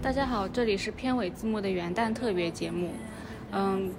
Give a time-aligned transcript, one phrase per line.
[0.00, 2.92] 大家好，这里是片尾字幕的元旦特别节目。
[3.50, 3.90] 嗯，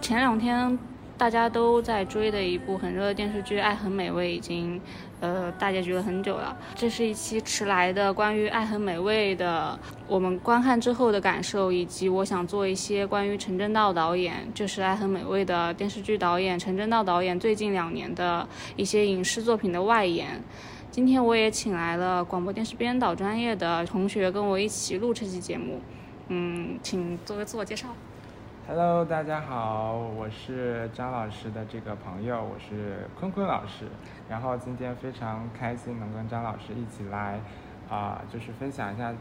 [0.00, 0.78] 前两天
[1.16, 4.80] 大家都在追的一部很热的电视剧《爱很美味》已经
[5.20, 6.56] 呃大结局了很久了。
[6.74, 9.78] 这是一期迟来的关于《爱很美味》的
[10.08, 20.42] 我们观看之后的感受，以及我想做一些关于陈正道导演，就是《爱很美味》的电视剧导演陈正道导演最近两年的一些影视作品的外延。
[20.90, 25.80] 今天我也请来了广播电视编导专业的同学跟我一起录这期节目。
[26.28, 27.88] 嗯，请做个自我介绍。
[28.66, 33.84] Hello，大家好，我是张老师的这个朋友，我是坤坤老师。
[34.26, 37.38] 然后今天非常开心能跟张老师一起来，
[37.90, 39.12] 啊、就是分享一下，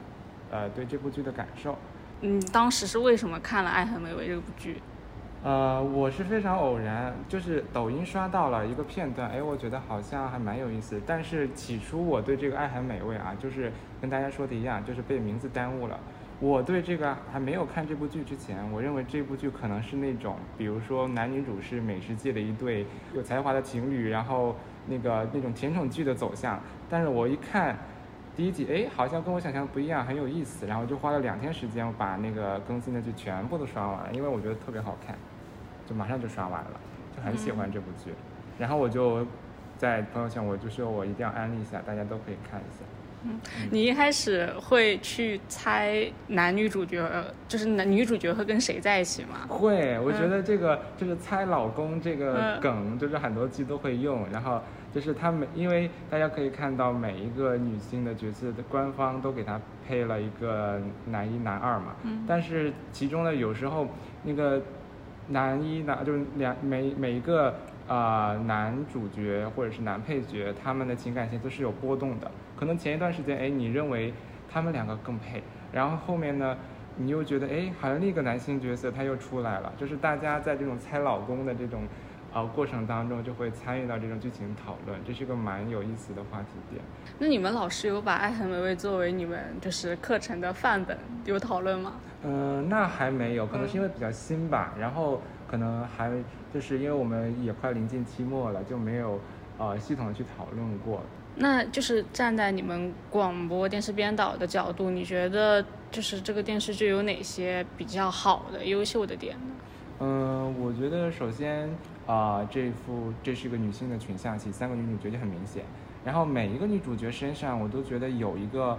[0.49, 1.77] 呃，对这部剧的感受。
[2.21, 4.81] 嗯，当时是为什么看了《爱很美味》这部剧？
[5.43, 11.01] 呃，我是非常偶然，就是抖音刷到了一个片段，哎，我觉得好像还蛮有意思。
[11.05, 15.99] 但是起初我对这个《爱很美味》啊，就是跟大家说的一样，就是被名字耽误了。
[16.39, 24.55] 我对这个还没有看这部剧之前，我认为这部剧可能是那种，比如说男女主是美食界的一对有才华的情侣，然后
[24.87, 26.59] 那个那种甜宠剧的走向。
[26.89, 27.77] 但是我一看
[28.35, 30.65] 第一集，哎，好像跟我想象的不一样，很有意思。
[30.65, 35.15] 然后就花了两天时间，我把那个更新的剧全部都刷完了，因为我觉得特别好看，
[35.85, 36.79] 就马上就刷完了，
[37.15, 38.11] 就很喜欢这部剧。
[38.59, 39.25] 然后我就
[39.77, 42.83] 在朋友圈，我就说我一定要安利一下，大家都可以看一下。
[43.71, 47.01] 你一开始会去猜男女主角，
[47.47, 49.47] 就是男女主角会跟谁在一起吗？
[49.47, 54.29] 会，我觉得这个就是猜老公这个嗯梗，就是很多剧都会用。
[54.31, 54.61] 然后
[54.93, 61.95] 就是他们，因为大家可以看到每一个女性的角色的官方都给她配了一个男一男二嘛。
[62.03, 63.87] 嗯但是其中呢，有时候
[64.23, 64.61] 那个
[65.29, 67.55] 男一男就是两每每一个
[67.87, 72.29] 啊、呃男主角或者是男配角，他们的情感线都是有波动的。
[72.57, 74.13] 可能前一段时间，哎，你认为
[74.49, 75.41] 他们两个更配，
[75.71, 76.57] 然后后面呢，
[76.97, 79.73] 你又觉得，哎，好像另一个男性角色他又出来了。
[79.77, 81.83] 就是大家在这种猜老公的这种
[82.33, 86.81] 呃过程当中，就会参与到这种剧情讨论，这是个蛮有意思的话题点。
[87.17, 91.93] 那你们老师有把《爱很美味》作为你们就是课程的范本有讨论吗？
[92.23, 96.09] 嗯、那还没有，可能是因为比较新吧，然后可能还
[96.53, 99.19] 就是因为我们也快临近期末了，就没有
[99.57, 101.01] 呃系统的去讨论过。
[101.35, 109.55] 那就是站在你们广播电视编导的角度，你觉得就是这个电视剧有哪些比较好的、优秀的点呢？
[109.99, 111.69] 嗯，我觉得首先
[112.05, 115.63] 啊、这幅这是一个女性的群像戏，三个女主角就很明显。
[116.03, 118.77] 然后每一个女主角身上，我都觉得有一个，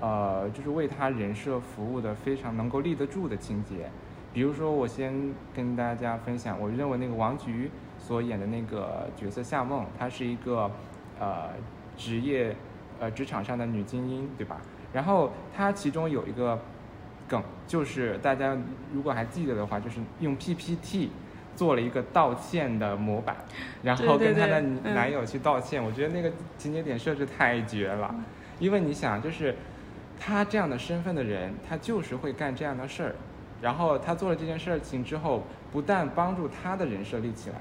[0.00, 3.90] 呃，就是为她人设服务的非常能够立得住的情节。
[4.32, 7.68] 比如说，我先跟大家分享，我认为那个王菊
[7.98, 10.70] 所演的那个角色夏梦，她是一个
[11.18, 11.48] 呃
[12.00, 12.56] 职业
[12.98, 14.58] 呃职场上的女精英，对吧？
[14.90, 16.58] 然后她其中有一个
[17.28, 18.56] 梗，就是大家
[18.94, 21.10] 如果还记得的话，就是用 PPT
[21.54, 23.36] 做了一个道歉的模板，
[23.82, 24.62] 然后跟她的
[24.94, 25.84] 男友去道歉。
[25.84, 28.14] 我觉得那个情节点设置太绝了，
[28.58, 29.54] 因为你想，就是
[30.18, 33.14] 她这样的身份的人，她就是会干这样的事儿。
[33.60, 37.56] 然后她做了这件事情之后，不但帮助她的人设立起来，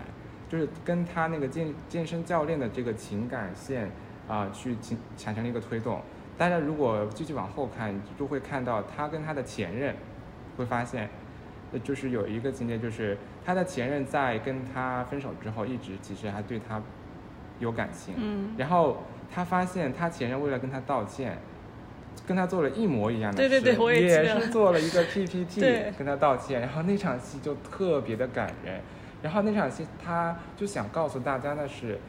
[0.47, 3.91] 就是跟她那个健健身教练的这个情感线
[4.29, 5.99] 啊、去进产生了一个推动。
[6.37, 9.93] 大家如果继续往后看，就会看到他跟他的前任，
[10.55, 11.09] 会发现，
[11.73, 16.81] 呃就是有一个情节，就是他的前任在跟他分手之后，一直其实还对他
[17.59, 18.13] 有感情。
[18.17, 21.37] 嗯，然后他发现他前任为了跟他道歉，
[22.25, 25.61] 跟他做了一模一样的对事，对对我也记得是做了一个 PPT
[25.97, 28.79] 跟他道歉，然后那场戏就特别的感人。
[29.21, 31.99] 然后那场戏他就想告诉大家的是，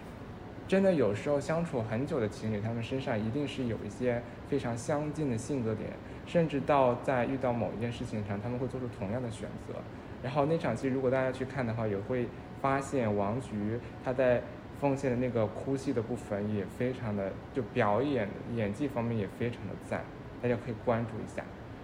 [0.71, 5.91] 真的有时候相处很久的情侣，他们身上一定是有一些非常相近的性格点，
[6.27, 9.75] 甚至到在遇到某一件事情上，他们会做出同样的选择。
[10.23, 12.29] 然后那场戏如果大家去看的话，也会
[12.63, 14.45] 发现王菊她在
[14.81, 20.05] 奉献的那个哭戏的部分也非常的，就表演演技方面也非常的赞，
[20.41, 21.43] 大家可以关注一下。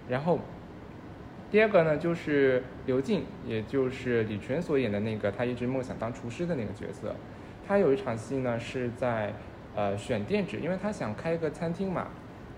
[0.09, 0.39] 然后
[1.51, 7.17] 第二个呢，就是刘静，也就是李纯所演的那个他一直梦想当厨师的那个角色。
[7.67, 9.33] 他有一场戏呢是在
[9.75, 12.07] 呃选店址，因为他想开一个餐厅嘛，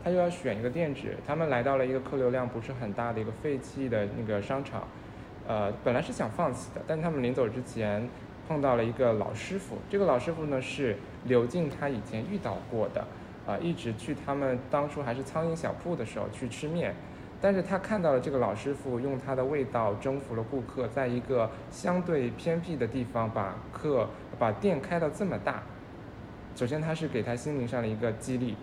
[0.05, 1.17] 他就要选一个店址。
[1.27, 4.87] 他们来到了一个客流量不是很大的一个废弃的那个商场，
[5.47, 8.07] 呃，本来是想放弃的，但他们临走之前
[8.47, 9.79] 碰到了一个老师傅。
[9.89, 13.05] 这个老师傅呢是刘静他以前遇到过的，
[13.47, 16.95] 啊、一直去他们当初还是苍蝇小铺的时候去吃面，
[17.41, 24.09] 但是他看到了这个老师傅用他的味道征服了顾客，在一个相对偏僻的地方把客
[24.39, 25.63] 把店开到这么大，
[26.55, 28.57] 首先他是给他心灵上的一个激励，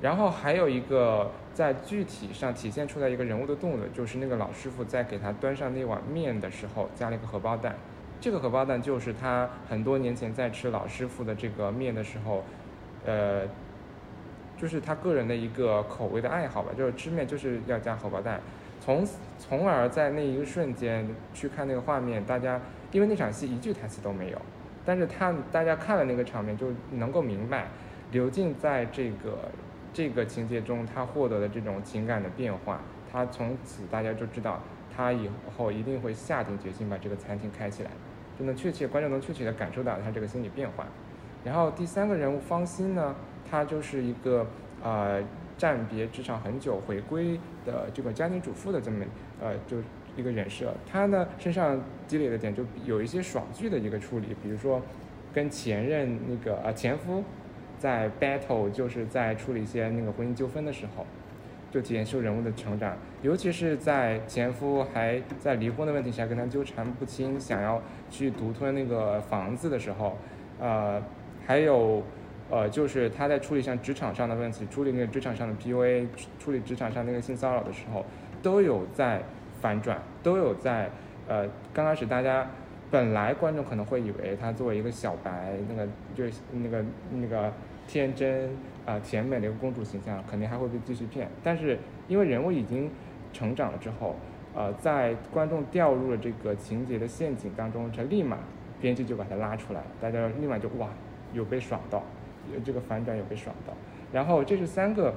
[0.00, 7.74] 然后还有一个在具体上体现出来一个人物的动作，就是那个老师傅在给他端上那碗面的时候加了一个荷包蛋，
[8.20, 12.44] 这个荷包蛋就是他很多年前在吃老师傅的这个面的时候，
[13.06, 13.42] 呃。
[14.54, 18.40] 就是他个人的一个口味的爱好吧，就是吃面就是要加荷包蛋，
[18.80, 19.04] 从
[19.36, 21.04] 从而在那一个瞬间
[21.34, 22.60] 去看那个画面，大家
[22.92, 24.40] 因为那场戏一句台词都没有，
[24.84, 27.68] 但是他大家看了那个场面就能够明白，
[28.10, 29.38] 刘静在这个
[29.92, 32.80] 这个情节中他获得的这种情感的变化，
[33.10, 34.60] 他从此大家就知道
[34.94, 37.90] 他以后一定会下定决心把这个餐厅开起来，
[38.38, 40.86] 就能确切观众能确切的感受到他这个心理变化。
[41.44, 43.14] 然后第三个人物方心呢？
[43.50, 44.46] 她就是一个
[44.82, 45.22] 呃
[45.58, 49.04] 暂别职场很久回归的这个家庭主妇的这么
[49.42, 49.76] 呃就
[50.16, 50.72] 一个人设。
[50.90, 54.80] 他呢身上积累的点就有一些爽剧的一个处理，比如说
[55.32, 57.22] 跟前任那个呃前夫
[57.78, 61.06] 在 battle，就是在处理一些那个婚姻纠纷的时候，
[61.70, 62.96] 就体现出人物的成长。
[63.22, 70.16] 尤其是在前夫还在离婚的问题下跟他纠缠不清，想要去独吞那个房子的时候，
[70.58, 71.02] 呃
[71.46, 72.02] 还有。
[72.50, 76.06] 呃，就是他在处理像职场上的问题，处理那个职场上的 PUA，
[76.38, 78.04] 处理职场上那个性骚扰的时候，
[78.42, 79.22] 都有在
[79.62, 80.90] 反转，都有在
[81.26, 82.46] 呃，刚开始大家
[82.90, 87.50] 本来观众可能会以为他作为一个小白，那个就是那个那个
[87.86, 88.50] 天真
[88.84, 91.28] 啊甜美的一个公主形象，肯定还会被继续骗。
[91.42, 91.78] 但是
[92.08, 92.90] 因为人物已经
[93.32, 94.16] 成长了之后，
[94.54, 98.36] 呃，在观众掉入了这个情节的陷阱当中，他立马
[98.80, 100.88] 编剧就把他拉出来，大家立马就哇，
[101.32, 102.02] 有被爽到。
[102.64, 103.72] 这个反转有被爽到，
[104.12, 105.14] 然后这是三个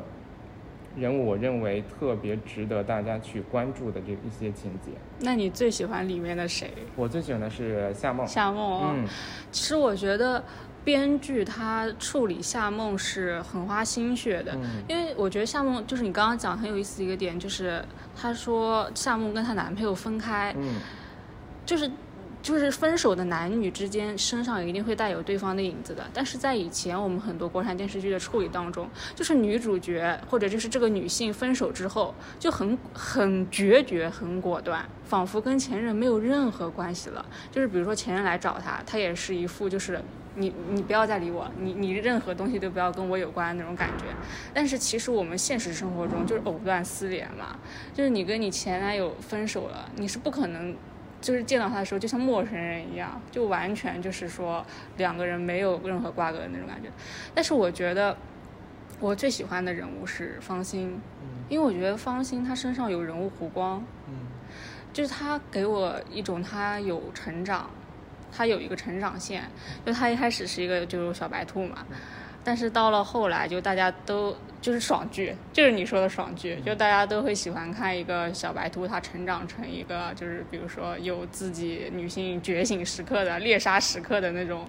[0.95, 4.91] 人物，我认为特别值得大家去关注的这一些情节。
[5.19, 6.71] 那你最喜欢里面的谁？
[6.95, 8.25] 我最喜欢的是夏梦。
[8.25, 9.07] 夏梦，嗯，
[9.51, 10.43] 其实我觉得
[10.83, 14.57] 编剧他处理夏梦是很花心血的，
[14.87, 17.83] 因为我觉得夏梦就是你刚刚讲很有意思的一个点，就是
[18.15, 20.75] 他说夏梦跟她男朋友分开，嗯，
[21.65, 21.91] 就是。
[22.45, 37.25] 就是分手的男女之间身上一定会带有对方的影子的，但是在以前我们很多国产电视剧的处理当中，就是女主角或者就是这个女性分手之后就很很决绝、很果断，仿佛跟前任没有任何关系了。
[37.51, 39.99] 就是比如说前任来找她，她也是一副就是
[40.35, 44.05] 你你不要再理我，你你任何东西都不要跟我有关那种感觉。
[44.53, 47.57] 但是其实我们现实生活中就是藕断丝连嘛，
[47.91, 50.75] 就是你跟你前男友分手了，你是不可能。
[51.25, 54.63] 就是见到他的时候，就像陌生人一样，就完全就是说
[54.97, 56.87] 两个人没有任何瓜葛的那种感觉。
[57.33, 58.15] 但是我觉得
[58.99, 61.01] 我最喜欢的人物是方心，
[61.49, 63.83] 因为我觉得方心他身上有人物弧光，
[64.93, 67.71] 就是他给我一种他有成长，
[68.31, 69.45] 他有一个成长线。
[69.83, 71.87] 就他一开始是一个就是小白兔嘛。
[72.45, 84.67] 但是到了后来，就大家都就是爽剧，就是你说的爽剧，就大家都会喜欢看一个小白兔，它成长成一个就是比如说有自己女性觉醒时刻的猎杀时刻的那种。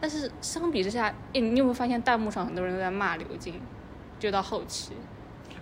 [0.00, 3.60] 但是相比之下，诶，你有没有发现弹幕上很多人都在骂刘静？
[4.18, 4.94] 就到后期。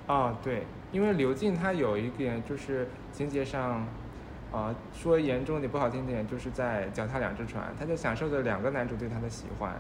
[0.07, 3.87] 啊，对，因为刘静她有一点就是情节上，
[4.51, 9.75] 啊，说严重点不好听点，就是在脚踏两只船，她就享受着两个男主对她的喜欢，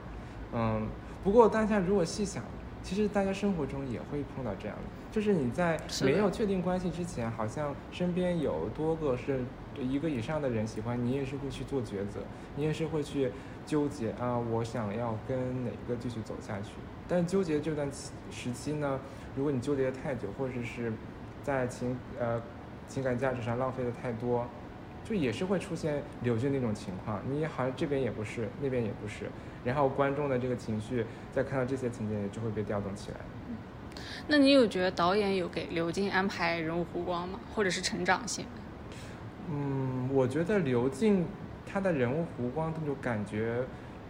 [0.53, 0.87] 嗯。
[1.25, 2.43] 不过大家如果细想，
[2.83, 4.83] 其实大家生活中也会碰到这样的，
[5.13, 9.45] 就是你在没有确定关系之前，好像身边有多个是
[9.79, 12.21] 一个以上的人喜欢你，也是会去做抉择，
[12.57, 13.31] 你也是会去
[13.65, 16.73] 纠结啊，我想要跟哪个继续走下去。
[17.07, 17.89] 但纠结这段
[18.31, 18.99] 时期呢，
[19.37, 20.93] 如果你纠结的太久，或者是
[21.45, 22.43] 在情呃
[22.89, 24.45] 情感价值上浪费的太多。
[25.05, 29.29] 就也是会出现柳俊那种情况，你好像这边也不是，那边也不是，
[29.65, 33.17] 然后观众的这个情绪在看到这些情节就会被调动起来。
[34.29, 37.41] 那你有觉得导演有给刘静安排人物弧光吗？
[37.53, 38.47] 或者是成长性？
[39.51, 41.27] 嗯，我觉得刘静
[41.67, 43.65] 她的人物弧光那种感觉，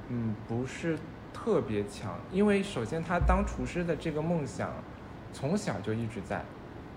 [0.09, 0.99] 嗯，不是
[1.33, 4.71] 特别强，因为首先她当厨师的这个梦想
[5.33, 6.45] 从小就一直在，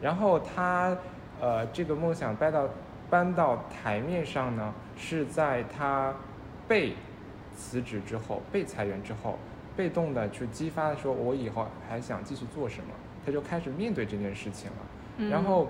[0.02, 0.96] 然后她
[1.40, 2.68] 呃这个梦想掰到。
[3.10, 6.14] 搬到台面上呢，是在他
[6.68, 6.94] 被
[7.56, 9.38] 辞职之后、被裁员之后，
[9.76, 12.90] 被动的去激发说，我以后还想继续做什么，
[13.26, 15.30] 他就开始面对这件事情了。
[15.30, 15.70] 然后，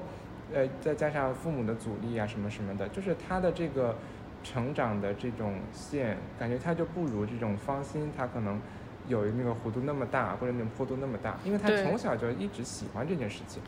[0.53, 3.95] 呃，再加上父母的阻力啊，什么什么的，就是他的这个
[4.43, 8.59] 成长的这种线，感觉他就不如这种方心，他可能
[9.07, 13.61] 有那个弧度那么大，或者那种坡度那么大，因为他从小就一直喜欢这件事情。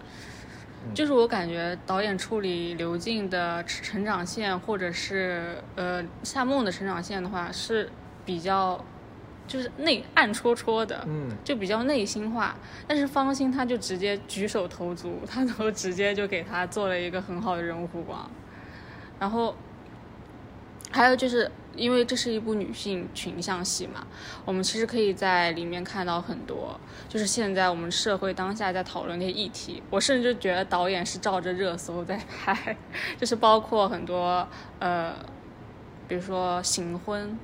[0.93, 7.89] 就是我感觉导演处理刘静的成长线，或者是呃夏梦的成长线的话，是
[8.25, 8.84] 比较
[9.48, 12.55] 就是内暗戳戳的，嗯，就比较内心化。
[12.88, 18.29] 但是方心他就直接举手投足，他都直接就给他做了一个很好的人物弧光。
[19.19, 19.55] 然后
[20.91, 21.51] 还有就是。
[21.77, 24.08] 因为这是一部女性群像戏嘛，
[24.46, 29.84] 我们其实可以在里面看到很多，就是现在我们社会当下在讨论的议题。
[29.91, 32.75] 我甚至觉得导演是照着热搜在拍，
[33.15, 34.48] 就是包括很多
[34.79, 35.13] 呃，
[36.08, 37.38] 比如说行婚，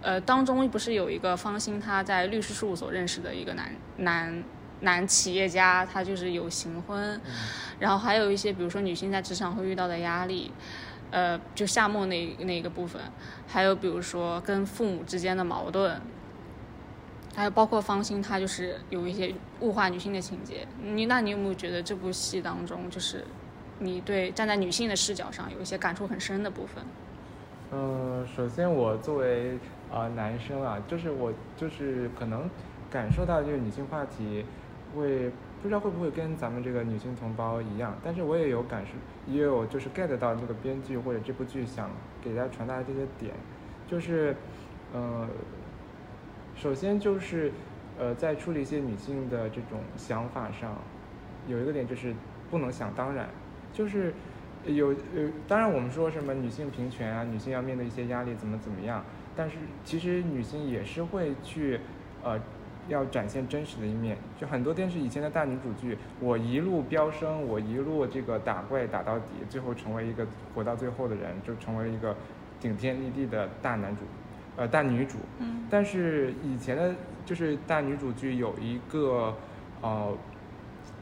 [0.00, 4.44] 呃，当中不是有一个方兴他在律师事务所认识的一个男男
[4.80, 7.20] 男企业家，他就是有行婚，
[7.78, 10.50] 然后还有一些比如说女性在职场会遇到的压力。
[11.10, 13.00] 呃，就夏末那那个部分，
[13.46, 16.00] 还有比如说跟父母之间的矛盾，
[17.34, 20.66] 还有包括方心，他就是有一些物化女性的情节。
[20.82, 23.24] 你那你有没有觉得这部戏当中，就是
[23.78, 26.84] 你对站在女性的视角上有一些感触很深的部分？
[27.72, 29.58] 嗯，首先我作为
[29.92, 32.48] 啊男生啊，就是我就是可能
[32.90, 34.44] 感受到就是女性话题
[34.94, 35.32] 会。
[35.60, 38.92] 不知道会不会跟咱们这个女性同胞一样，但是我也有感受，
[39.26, 41.90] 也有就是 get 到这个编剧或者这部剧想
[42.22, 43.34] 给大家传达的这些点，
[43.88, 44.36] 就是，
[44.92, 45.28] 呃，
[46.54, 47.50] 首先就是，
[47.98, 50.76] 呃，在处理一些女性的这种想法上，
[51.48, 52.14] 有一个点就是
[52.50, 53.28] 不能想当然，
[53.72, 54.14] 就是
[54.64, 61.80] 有呃，当然我们说什么女性平权啊，女性要面对一些压力怎么怎么样，但是其实女性也是会去，
[62.22, 62.40] 呃。
[62.88, 72.16] 要展现真实的一面，就很多电视以前的大女主剧，我一路飙升，我一路这个打怪打到底，最后成为一个活到最后的人，就成为一个
[72.58, 74.02] 顶天立地的大男主，
[74.56, 75.18] 呃，大女主。
[75.38, 75.66] 嗯。
[75.68, 76.94] 但是以前的，
[77.26, 79.34] 就是大女主剧有一个，
[79.82, 80.16] 呃，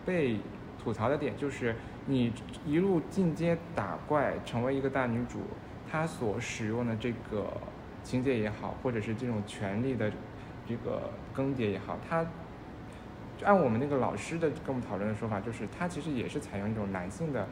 [0.04, 0.38] 被
[0.82, 1.76] 吐槽的点，就是
[2.06, 2.32] 你
[2.66, 5.38] 一路进阶打怪，成为一个大女主，
[5.88, 7.46] 她所使用的这个
[8.02, 10.10] 情节也好，或者是这种权力的。
[10.68, 12.24] 这个更迭也好，他
[13.38, 17.46] 就按我们那个老师的跟我们讨论的说法，就是他其实也是采用一种男性的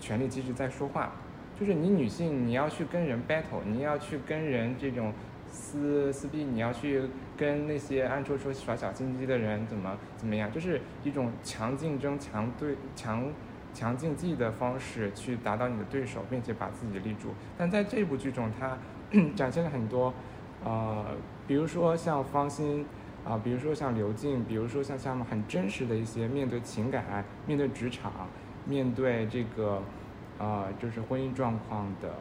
[0.00, 1.12] 权力机制在说话，
[1.58, 5.12] 就是你女性你要去跟人 battle，你要去跟人这种
[5.50, 7.02] 撕撕逼，你要去
[7.36, 13.24] 跟那些暗戳戳耍小心机的人怎么怎么样，就是一种强竞争、强对强
[13.72, 17.34] 强竞技的方式去打倒你的对手，并且把自己立住。
[17.58, 18.78] 但在这部剧中，他
[19.34, 20.14] 展现了很多。
[20.64, 21.04] 呃，
[21.46, 22.86] 比如说像方心，
[23.22, 28.10] 啊，比如说像刘静，比如说像像很真实的一些面对情感、面对职场、
[28.64, 29.82] 面对这个，
[30.38, 32.14] 呃，就是婚姻状况的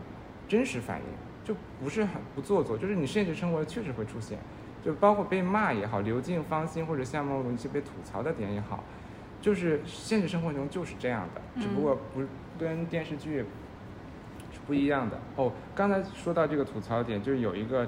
[0.45, 1.05] 真实反应，
[1.41, 4.37] 就不是很不做作，就是你现实生活确实会出现，
[4.83, 8.83] 就包括被骂也好，刘静、方心或者夏梦龙一些被吐槽的点也好，
[9.39, 12.21] 就是现实生活中就是这样的，只不过不
[12.59, 13.39] 跟电视剧
[14.51, 15.17] 是不一样的。
[15.37, 17.87] 哦，刚才说到这个吐槽点，就是有一个。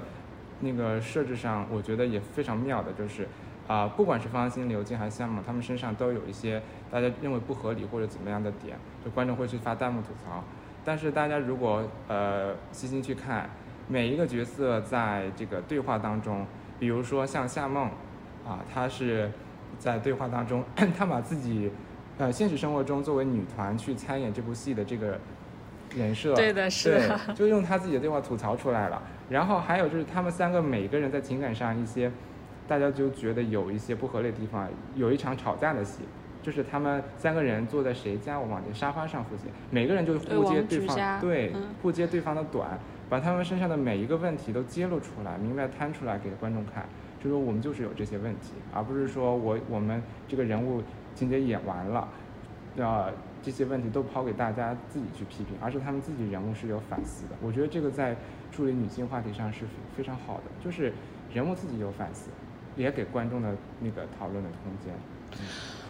[0.60, 3.28] 那个设置上，我觉得也非常妙的，就是，
[3.66, 10.42] 啊，不管是方心、刘静还是夏梦，他们身上都有一些大家认为不合理或者怎么样的点，就观众会去发弹幕吐槽。
[10.84, 13.50] 但是大家如果呃细心去看，
[13.88, 16.46] 每一个角色在这个对话当中，
[16.78, 17.90] 比如说像夏梦，
[18.46, 19.30] 啊，她是
[19.78, 20.64] 在对话当中，
[20.96, 21.70] 她把自己，
[22.18, 25.18] 呃，现实生活中作为女团去参演这部戏的这个
[25.94, 29.02] 人设，对的，是，就用她自己的对话吐槽出来了。
[29.28, 32.10] 然后还有就是他们三个每个人在情感上一些，
[32.68, 34.68] 大家就觉得有一些不合理的地方。
[34.94, 36.02] 有一场吵架的戏，
[36.42, 41.52] 就是他们三个人坐在谁家我忘记沙发上附近，每个人就互揭对方对
[41.82, 42.78] 互揭对方的短，
[43.08, 46.86] 把他们身上的每一个问题都揭露出来，明白摊出来给观众看，
[47.20, 50.80] 就说我们就是有这些问题，而不是说我我们这个人物
[51.16, 52.08] 情节演完了，
[52.80, 53.10] 啊
[53.42, 57.34] 这些问题都抛给大家自己去批评，而是他们自己人物是有反思的。
[57.42, 58.16] 我觉得这个在。
[58.52, 59.60] 处理女性话题上是
[59.96, 60.92] 非常好的，就是
[61.32, 62.30] 人物自己有反思，
[62.76, 64.94] 也给观众的那个讨论的空间。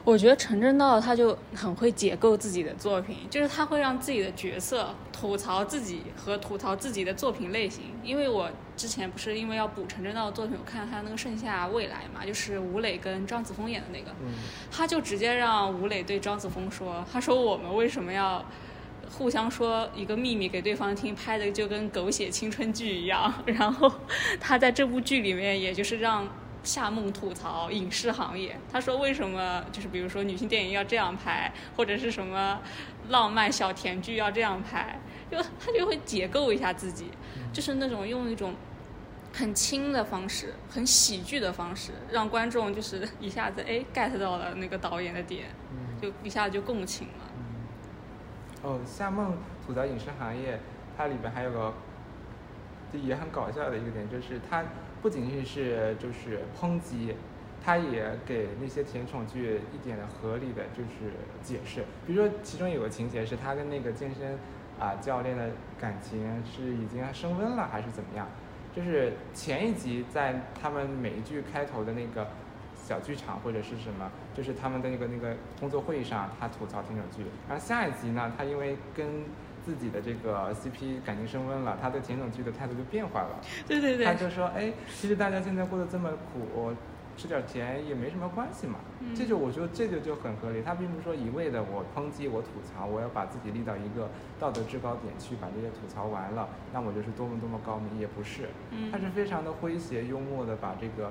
[0.03, 7.87] 我觉得陈正道他就很会解构自己的作品，就是他会让自己的角色吐槽自己和吐槽自己的作品类型。
[8.05, 14.13] 因为我之前不是因为要补陈正道的作品，我看他那个《盛夏未来》嘛，就是吴磊跟张子枫演的那个，
[14.71, 18.45] 他就直接让吴磊对张子枫说：“他说我们为什么要？”
[19.11, 23.33] 互相说一个秘密给对方听，拍的就跟狗血青春剧一样。
[23.47, 23.93] 然后
[24.41, 26.29] 他在这部剧里面，也就是让
[26.63, 28.59] 夏梦吐槽影视行业。
[28.71, 32.61] 他说为什么就是比如说女性电影要这样拍，或者是什么
[33.09, 37.07] 浪漫小甜剧要这样拍，就他就会解构一下自己，
[37.53, 38.55] 就是那种用一种
[39.33, 45.45] 很轻的方式，很喜剧的方式，让观众就是一下子哎 get 到了那个导演的点，
[46.03, 47.25] 就一下子就共情了。
[48.67, 49.33] 哦，夏梦
[49.65, 50.59] 吐槽影视行业，
[50.97, 51.73] 它里边还有个，
[52.93, 54.65] 就也很搞笑的一个点，就是它
[55.01, 57.15] 不仅仅是就是抨击，
[57.65, 61.13] 它也给那些甜宠剧一点合理的就是
[61.45, 61.85] 解释。
[62.05, 64.37] 比如说其中有个情节是他跟那个健身
[64.81, 68.27] 啊教练的感情是已经升温了还是怎么样？
[68.75, 72.27] 就是前一集在他们每一句开头的那个
[72.87, 77.29] 小剧场或者是什么，就是他们的那个那个工作会议上，他吐槽田总剧。
[77.49, 79.25] 然后下一集呢，他因为跟
[79.65, 83.41] 自己的这个 CP 感情升温了，他对田总剧的态度就变化了。
[83.67, 86.73] 对对对他，就说，哎，其实大家现在过得这么苦，
[87.17, 88.79] 吃点甜也没什么关系嘛。
[89.01, 90.63] 嗯这就我觉得这就就很合理。
[90.63, 98.49] 他并不是说一味的我抨击我吐槽，我要把自己立到一个道德制高点去把这些吐槽完了，那我就是多么多么高明，也不是。
[98.71, 101.11] 嗯他是非常的诙谐幽默的把这个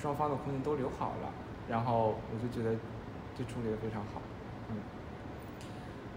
[0.00, 1.32] 双方的空间都留好了，
[1.68, 2.76] 然后我就觉得
[3.36, 4.20] 这处理的非常好。
[4.70, 4.76] 嗯，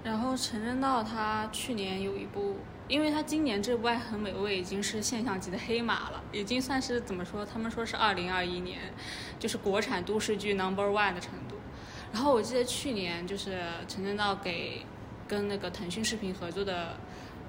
[0.03, 2.57] 然后陈正道他去年有一部，
[2.87, 7.45] 因为他今年这部《爱很美味》已经是现象级的黑马了，已经算是怎么说？
[7.45, 8.79] 他们说是二零二一年，
[9.39, 11.55] 就是国产都市剧 number one 的程度。
[12.13, 14.85] 然后我记得去年就是陈正道给
[15.27, 16.95] 跟那个腾讯视频合作的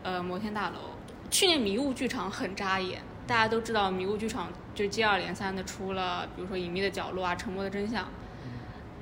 [0.03, 0.97] 呃摩天大楼，
[1.31, 8.05] 去年迷雾剧场很扎眼，大家都知道迷雾剧场就接二连三的出了，比如说《隐秘的角落》啊，《沉默的真相》。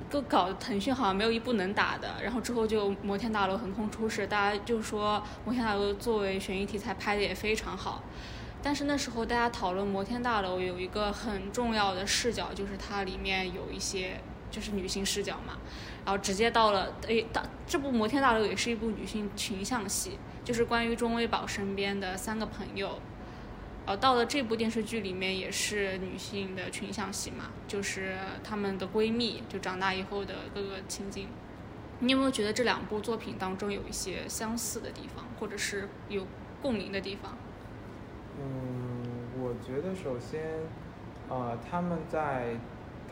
[0.09, 8.01] 都搞得腾讯好像没有一部能打的，然后之后就摩天大楼横空出世，大家就说摩天大楼作为悬疑题材拍的也非常好，
[8.63, 15.57] 但是那时候大家讨论摩天大楼有一个很重要的视角，就是它里面有一些就是女性视角嘛，
[16.05, 22.97] 然后直接到了诶，大这部摩天大楼也是一部女性群像戏，就是关于钟微宝身边的三个朋友。
[23.87, 31.29] 呃，到了这部电视剧里面也是女性的群像戏嘛，就是她们的闺蜜，就长大以后的各个情景。
[31.99, 36.27] 你有没有觉得这两部作品当中有一些相似的地方，或者是有
[36.61, 37.37] 共鸣的地方？
[38.37, 39.01] 嗯，
[39.39, 40.43] 我觉得首先，
[41.29, 42.57] 呃，他们在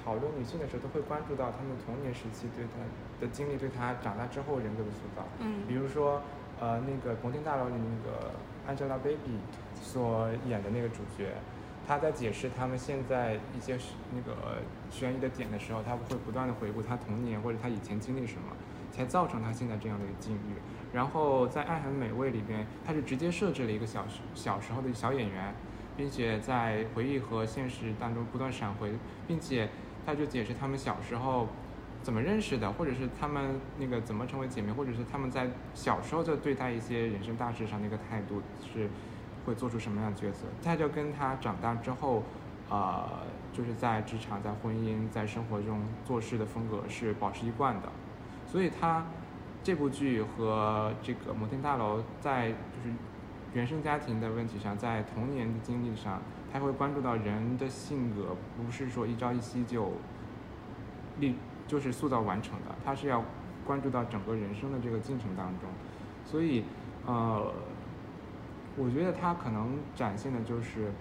[0.03, 5.25] 讨论女性的时候，都会关注到她们童年时期对她的经历，对她长大之后人格的塑造。
[5.39, 6.21] 嗯比如说，
[6.59, 8.35] 呃，那个摩天大楼里那个
[8.67, 9.39] Angelababy
[9.85, 11.29] 所演的那个主角，
[11.87, 13.77] 他在解释他们现在一些
[14.15, 14.57] 那个
[14.89, 18.55] 悬疑的点的时候，他会不断的回顾他童年或者他以前经历什么，
[18.91, 20.55] 才造成他现在这样的一个境遇。
[20.91, 25.53] 然后在《爱很美味》里边，他是直接设置了一个小时小时候的小演员，
[25.95, 28.91] 并且在回忆和现实当中不断闪回，
[29.27, 29.69] 并且
[30.05, 31.47] 他就解释他们小时候
[32.01, 38.89] 怎么认识的，或者是他们那个怎么成为姐妹，或者是他们在小时候就对待一些人生大事上那个态度是
[39.45, 40.45] 会做出什么样的角色。
[40.63, 42.23] 他就跟他长大之后，
[42.69, 43.07] 呃，
[43.53, 47.89] 就是在职场、在婚姻、在生活中做事的风格是保持一贯的，
[48.47, 49.05] 所以他
[49.63, 52.93] 这部剧和这个摩天大楼在就是
[53.53, 59.93] 原生家庭的问题上，在童年的经历上，他会关注到人的性格不是说一朝一夕就
[61.19, 61.35] 立
[61.67, 63.23] 就是塑造完成的，他是要
[63.65, 65.69] 关注到整个人生的这个进程当中，
[66.25, 66.63] 所以
[67.07, 67.51] 呃，
[68.77, 70.91] 我觉得他可能展现的就是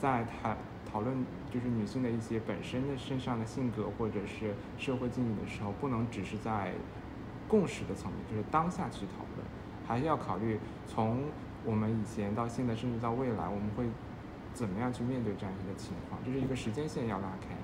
[0.00, 0.56] 在谈
[0.90, 6.72] 讨论就是女性的一些本身的身上的性格或者是社会经历的时候，不能只是在
[7.48, 9.46] 共识的层面，就是当下去讨论，
[9.86, 11.24] 还是要考虑从
[11.64, 13.86] 我们以前到现在，甚至到未来，我们会
[14.52, 17.54] 怎么样去面对这样一个情况，这是一个时间线要拉开。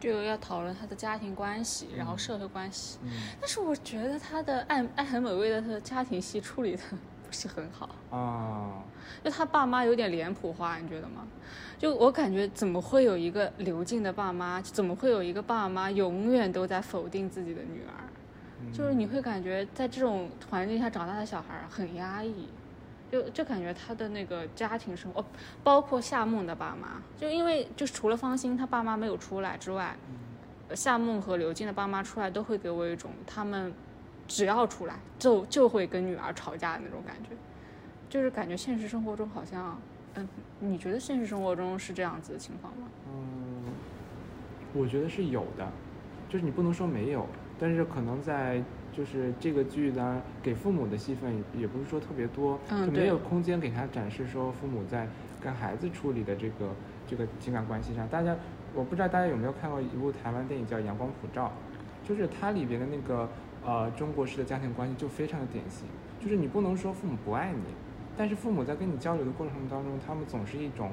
[0.00, 3.00] 就要讨论他的家庭关系，然后社会关系。
[3.02, 6.82] 嗯但是我觉得他的爱爱很美味的他的家庭戏处理的
[7.28, 8.82] 不是很好，啊，
[9.22, 11.26] 就他爸妈有点脸谱化，你觉得吗？
[11.78, 14.62] 就我感觉，怎么会有一个刘静的爸妈？
[14.62, 18.72] 怎么会有一个爸妈永远都在否定自己的女儿？
[18.72, 22.48] 就是你会感觉在这种环境下长大的小孩很压抑，
[23.12, 25.24] 就就感觉他的那个家庭生活，哦
[25.62, 29.94] 包括夏梦的爸妈，就因为就是除了方心他爸妈没有出来之外，
[30.68, 33.72] 呃夏梦和刘静的爸妈出来都会给我一种他们
[34.28, 37.30] 只要出来就就会跟女儿吵架的那种感觉，
[38.08, 39.76] 就是感觉现实生活中好像，
[40.14, 40.28] 嗯，
[40.60, 42.86] 你觉得现实生活中是这样子的情况吗？
[43.08, 43.72] 嗯，
[44.74, 45.66] 我觉得是有的，
[46.28, 47.26] 就是你不能说没有，
[47.58, 48.62] 但是可能在
[48.92, 55.08] 就是这个剧呢，给父母的戏份也也不是说特别多，嗯就没有空间给他展示说父母在
[55.40, 56.70] 跟孩子处理的这个
[57.06, 58.06] 这个情感关系上。
[58.08, 58.36] 大家
[58.74, 61.50] 我不知道大家有没有看过一部台湾电影叫《阳光普照》，
[62.08, 63.28] 就是它里边的那个
[63.64, 65.86] 呃中国式的家庭关系就非常的典型，
[66.20, 67.62] 就是你不能说父母不爱你，
[68.16, 70.90] 但是父母在跟你交流的过程当中，他们总是一种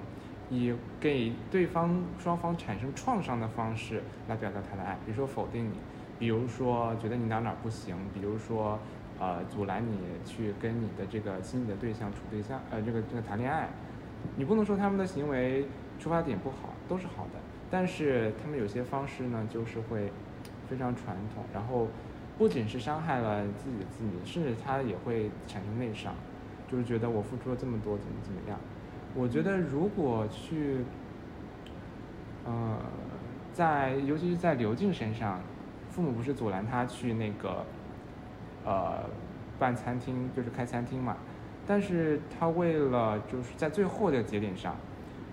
[0.50, 5.74] 以给对方双方产生创伤的方式来表达他的爱，比如说否定你，
[6.20, 8.78] 比如说觉得你哪哪不行，比如说
[9.20, 13.70] 呃阻拦你去跟你的这个心仪的对象处对象，呃这个这个谈恋爱。
[14.36, 15.68] 你不能说他们的行为
[16.00, 20.12] 出发点不好，都是好的，但是他们有些方式呢，就是会
[20.68, 21.88] 非常传统，然后
[22.38, 26.14] 不仅是伤害了自己的子女，甚至他也会产生内伤，
[26.68, 28.60] 就是觉得我付出了这么多，怎么怎么样。
[29.14, 30.84] 我觉得如果去，
[32.44, 32.78] 呃，
[33.54, 35.40] 在尤其是在刘静身上，
[35.90, 37.66] 父母不是阻拦他去那个，
[38.66, 39.10] 呃，
[39.58, 41.16] 办餐厅，就是开餐厅嘛。
[41.66, 44.76] 但是他为了就是在最后的节点上，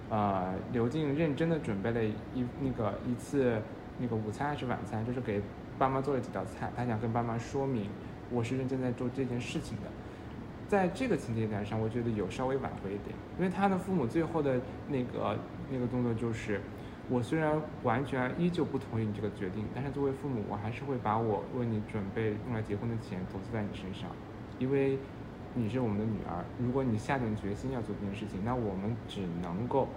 [0.09, 3.61] 呃，刘静认真的准备了一那个一次
[3.99, 5.43] 那个午餐还是晚餐，就是给
[5.79, 7.89] 爸妈做了几道菜，他想跟爸妈说明
[8.31, 9.91] 我是认真在做这件事情的。
[10.69, 14.59] 在这个情节点上，我觉得有稍微挽回一点，因为他的父母最后的
[14.89, 15.37] 那个
[15.71, 16.63] 那个动作就是，
[17.11, 24.09] 我虽然完全依旧不同意你这个决定，但是作为父母，我还是会把我为你准备用来结婚的钱投资在你身上，
[24.59, 24.99] 因为
[25.53, 26.43] 你是我们的女儿。
[26.59, 29.89] 如果你下定决心要做这件事情，那我们只能够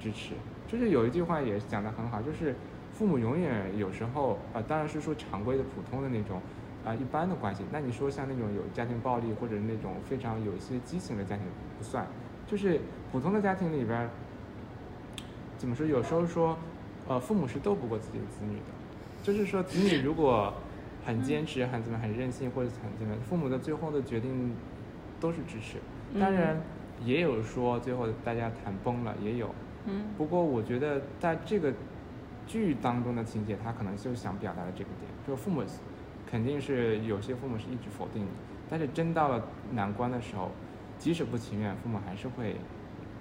[0.00, 0.32] 支持。
[0.66, 2.56] 就是有一句话也讲得很好，就是
[2.96, 6.40] 父母永远有时候啊，当然是说常规的普通的那种。
[6.86, 11.44] 啊，一般的关系，那你说像那种有家庭暴力或者那种非常有一些畸形的家庭
[11.76, 12.06] 不算，
[12.46, 12.80] 就是
[13.10, 14.08] 普通的家庭里边，
[15.58, 15.84] 怎么说？
[15.84, 16.56] 有时候说，
[17.08, 18.70] 呃，父母是斗不过自己的子女的，
[19.20, 20.54] 就是说子女如果
[21.04, 24.54] 很坚持、很怎么、很任性或者很怎么，父母的最后的决定
[25.18, 25.78] 都是支持。
[26.20, 26.56] 当然，
[27.04, 29.52] 也有说最后大家谈崩了，也有。
[29.86, 30.04] 嗯。
[30.16, 31.74] 不过我觉得在这个
[32.46, 35.62] 剧当中的情节，他可能就想表达的这个点，就是父母。
[36.28, 38.28] 肯定是有些父母是一直否定你，
[38.68, 40.50] 但是真到了难关的时候，
[40.98, 42.56] 即使不情愿，父母还是会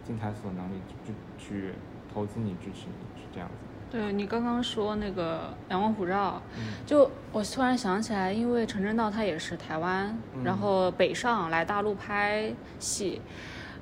[0.04, 1.74] 尽他所能力去去
[2.12, 3.54] 投资你、支持你，是这样子。
[3.92, 6.42] 对你刚刚说那个《阳光普照》，
[6.90, 13.22] 就我突然想起来，因为陈正道他也是台湾，然后北上来大陆拍戏，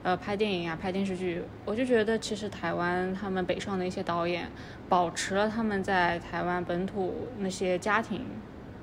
[0.03, 4.47] 呃，拍电影啊，拍电视剧，我就觉得其实台湾他们北上的一些导演，
[4.87, 8.25] 保持了他们在台湾本土那些家庭。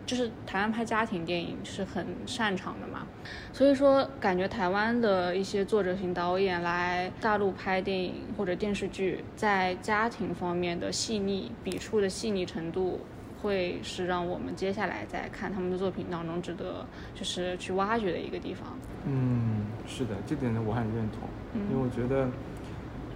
[0.07, 3.07] 就是台湾拍家庭电影是很擅长的嘛，
[3.53, 12.99] 所以说感觉台湾的一些作者型导演来大陆拍电影或者电视剧，在家庭方面的细腻笔触的细腻程度，
[13.41, 18.79] 会是让我们接下来在看他们的作品当中值得就是去挖掘的一个地方。
[19.07, 21.29] 嗯，是的，这点呢我很认同，
[21.71, 22.29] 因为我觉得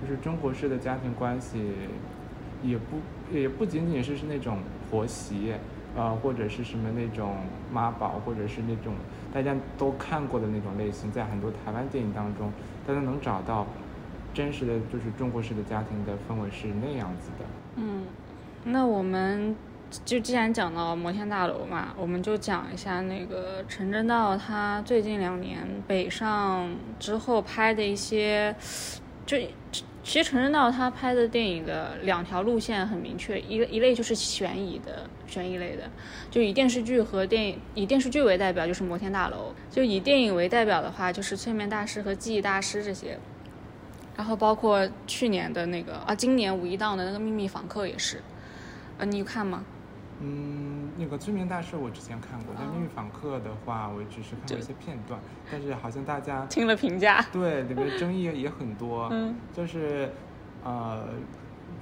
[0.01, 1.73] 就是中国式的家庭关系，
[2.63, 3.01] 也不
[3.33, 4.59] 也不仅仅是是那种
[4.91, 5.53] 婆媳。
[5.97, 7.37] 呃，或者是什么那种
[7.73, 8.95] 妈宝，或者是那种
[9.33, 12.51] 大家都看过的那种类型，在很多台湾电影当中，
[12.85, 13.65] 大家能找到
[14.33, 17.45] 真实的就是中国式的家庭的氛围是那样子的。
[17.77, 18.03] 嗯，
[18.65, 19.55] 那我们
[20.05, 28.55] 就既然讲到摩天大楼嘛，我们就讲一下那个陈正道他最近两年北上之后拍的一些，
[29.27, 29.39] 就。
[30.07, 35.85] 其实陈正道他拍的电影的两条路线很明确，一一类就是悬疑的，悬疑类的，
[36.31, 43.19] 就以电视剧和电影以电视剧为代表就是《摩天大楼》，就以电影为代表的话就是《催眠大师》和《记忆大师》这些，
[44.15, 48.21] 然后包括去年的那个啊，今年五一档的那个《秘密访客》也是，
[48.99, 49.65] 呃，你有看吗？
[50.25, 55.21] 嗯，那个《催眠大师》我之前看过，但《秘密访客》的话，我只是看过一些片段。
[55.53, 59.09] 但是好像大家听了评价，对里面争议也很多。
[59.13, 60.11] 嗯， 就是
[60.65, 61.05] 呃，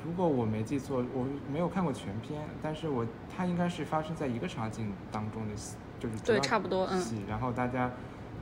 [0.05, 7.23] 如果我没记错，我没有看过全片，但是我它应该是发生在一个场景当中的戏，就是对差不多戏。
[7.29, 7.91] 然后大家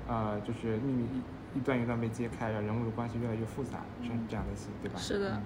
[0.09, 4.99] 呃，就是秘密一一段一段被揭开，然后人物的关系越来越复杂，是这样的戏，对吧？
[4.99, 5.39] 是的。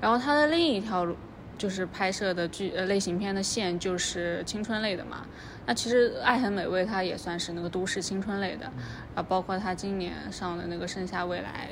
[0.00, 1.14] 然后它的另一条路。
[1.58, 5.26] 就是拍摄的剧呃类型片的线就是青春类的嘛，
[5.66, 8.66] 那其实《爱很美味》它也算是那个都市青春类的，
[9.14, 11.68] 啊，包括他今年上的那个《盛夏未来》，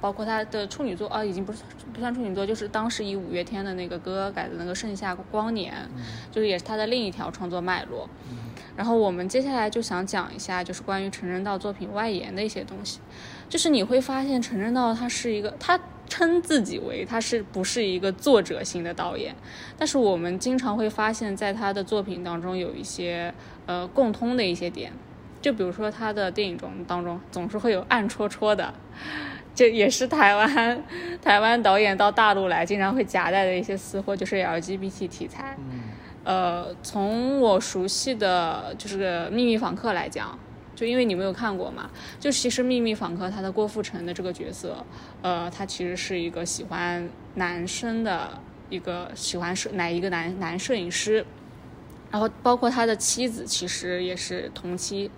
[0.00, 1.60] 包括他的处女作啊，已经不是
[1.92, 5.74] 不算处女作，就是当时以五月天的那个歌改的那个《盛夏光年》，
[6.34, 8.08] 就是也是他的另一条创作脉络。
[8.76, 13.00] 然后我们接下来就想讲一下，就是关于陈正道作品外延的一些东西，
[13.48, 15.80] 就是你会发现陈正道他是一个他。
[16.10, 19.34] 称自己为他是不是一个作者型的导演，
[19.78, 23.32] 但是我们经常会发现，在他的作品当中有一些
[23.64, 24.92] 呃共通的一些点，
[25.40, 28.74] 就比如说他的电影中当中总是会有暗戳戳的，
[29.54, 30.82] 这也是台湾
[31.22, 35.56] 台湾导演到大陆来经常会夹带的一些私货，就是 LGBT 题材。
[36.24, 40.38] 呃，从我熟悉的就是《秘密访客》来讲。
[40.80, 44.82] 就因为你没有看过嘛，就其实《秘密访客》他的郭富城的这个角色，
[45.20, 48.40] 呃，他其实是一个喜欢男生的
[48.70, 51.26] 一个喜欢摄哪一个男男摄影师，
[52.10, 55.10] 然后包括他的妻子其实也是同期，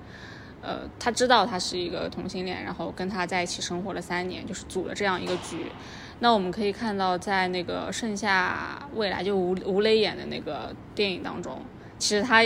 [0.62, 5.66] 呃，他知道他是一个同性恋，然后跟他在一起生活了三年，就是组了这样一个局。
[6.18, 11.62] 那我们可以看到，在那个《盛夏未来》就吴吴磊演的那个电影当中，
[12.00, 12.42] 其实他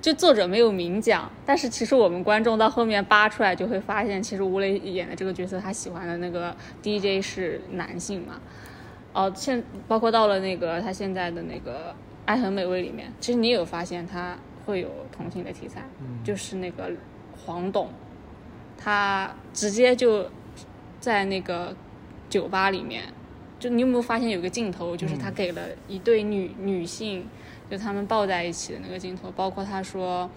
[0.00, 8.40] 就作者没有明讲，但是其实我们观众到后面扒出来就会发现，其实吴磊演的这个角色，他喜欢的那个 DJ 是男性嘛。
[9.12, 11.94] 哦，现包括到了那个他现在的那个。
[12.28, 15.82] 爱很美味里面，其实你有发现他会有同性的题材，
[16.22, 16.90] 就是那个
[17.34, 17.88] 黄董，
[18.76, 20.26] 他直接就
[21.00, 21.74] 在那个
[22.28, 23.04] 酒吧里面，
[23.58, 27.26] 就你有没有发现有个镜头，就是他给了一对女女性，
[27.70, 30.28] 就他们抱在一起的那个镜头，包括他说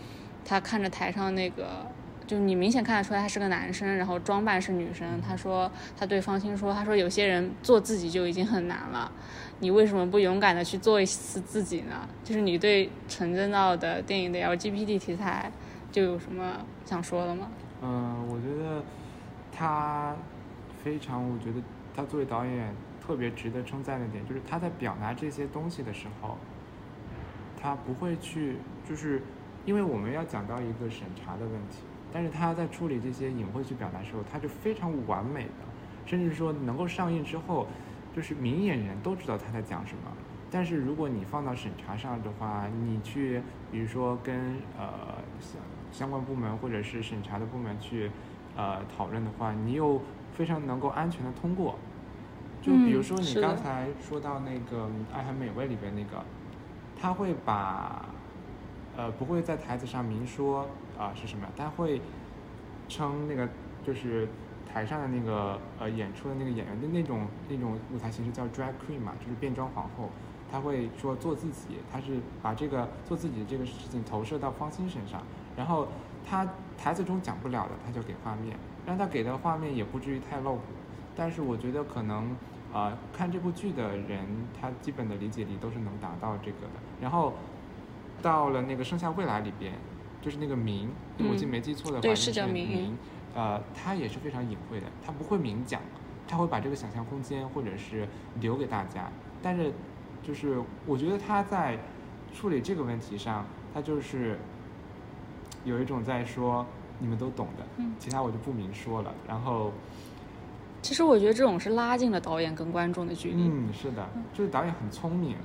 [0.45, 1.85] 他看着台上那个，
[2.27, 9.11] 就你明显看得出来他是个男生，然后装扮是女生，他说他对方心说，他说有些人做自己就已经很难了。
[9.59, 12.07] 你为什么不勇敢的去做一次自己呢？
[12.23, 15.51] 就是你对陈正道的电影的 LGBT 题材，
[15.91, 17.47] 就有什么想说的吗？
[17.83, 18.83] 嗯，我觉得
[19.51, 20.15] 他
[20.83, 21.61] 非常，我觉得
[21.95, 22.73] 他作为导演
[23.05, 26.37] 特别值得称赞的点，就是他在表达这些东西的时候，
[27.61, 28.55] 他不会去，
[28.87, 29.21] 就是
[29.65, 35.65] 因为我们要讲到一个审查的问题，但是他在处理这些隐晦去表达的时候，他就非常完美的，
[36.05, 37.67] 甚至说能够上映之后。
[38.13, 40.11] 就是明眼人都知道他在讲什么，
[40.51, 45.61] 但是如果你放到审查上的话，你去比如说跟呃相
[45.93, 48.11] 相关部门或者是审查的部门去
[48.57, 50.01] 呃讨论的话，你又
[50.33, 51.79] 非常能够安全的通过。
[52.61, 56.21] 就比如说你刚才说到那个《爱很美味》里边那个，
[57.01, 58.05] 他会把
[58.95, 60.67] 呃不会在台子上明说
[60.99, 61.99] 啊是什么，他会
[62.87, 63.49] 称那个
[63.83, 64.27] 就是。
[64.73, 70.09] 台上的那个呃演出的那个演员的那种那种舞台形式叫 drag queen 嘛，就是变装皇后。
[70.49, 75.21] 他会说做自己，他是把这个做自己的这个事情投射到方心身上。
[75.57, 75.89] 然后
[76.25, 80.61] 他台词中讲不了的，他就给画面，让他给的画面也不至于太露骨。
[81.17, 82.33] 但是我觉得可能
[82.73, 84.25] 啊看这部剧的人，
[84.59, 86.73] 他基本的理解力都是能达到这个的。
[87.01, 87.33] 然后
[88.21, 89.73] 到了那个盛夏未来里边，
[90.21, 90.89] 就是那个明，
[91.29, 92.97] 我记没记错的话，是叫明。
[93.33, 95.81] 呃，他也是非常隐晦的，他不会明讲，
[96.27, 98.05] 他会把这个想象空间或者是
[98.41, 99.09] 留给大家。
[99.41, 99.71] 但是，
[100.21, 101.79] 就是我觉得他在
[102.33, 104.37] 处理这个问题上，他就是
[105.63, 106.65] 有一种在说
[106.99, 109.13] 你们都懂的，其他我就不明说了。
[109.25, 109.71] 然后，
[110.81, 113.43] 其实我觉得这种是拉近了导演跟观众的距离。
[113.47, 115.37] 嗯，是的，就是导演很聪明，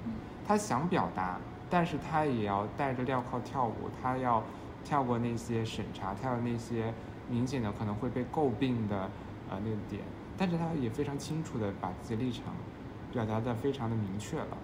[0.46, 4.42] 他想表达，但是他也要带着镣铐跳舞，他要
[4.84, 6.92] 跳过那些审查，跳过那些。
[7.28, 9.10] 明显的可能会被诟病的
[9.50, 10.00] 呃那个点，
[10.38, 12.54] 但是他也非常清楚的把自己的立场
[13.12, 14.56] 表达的非常的明确了，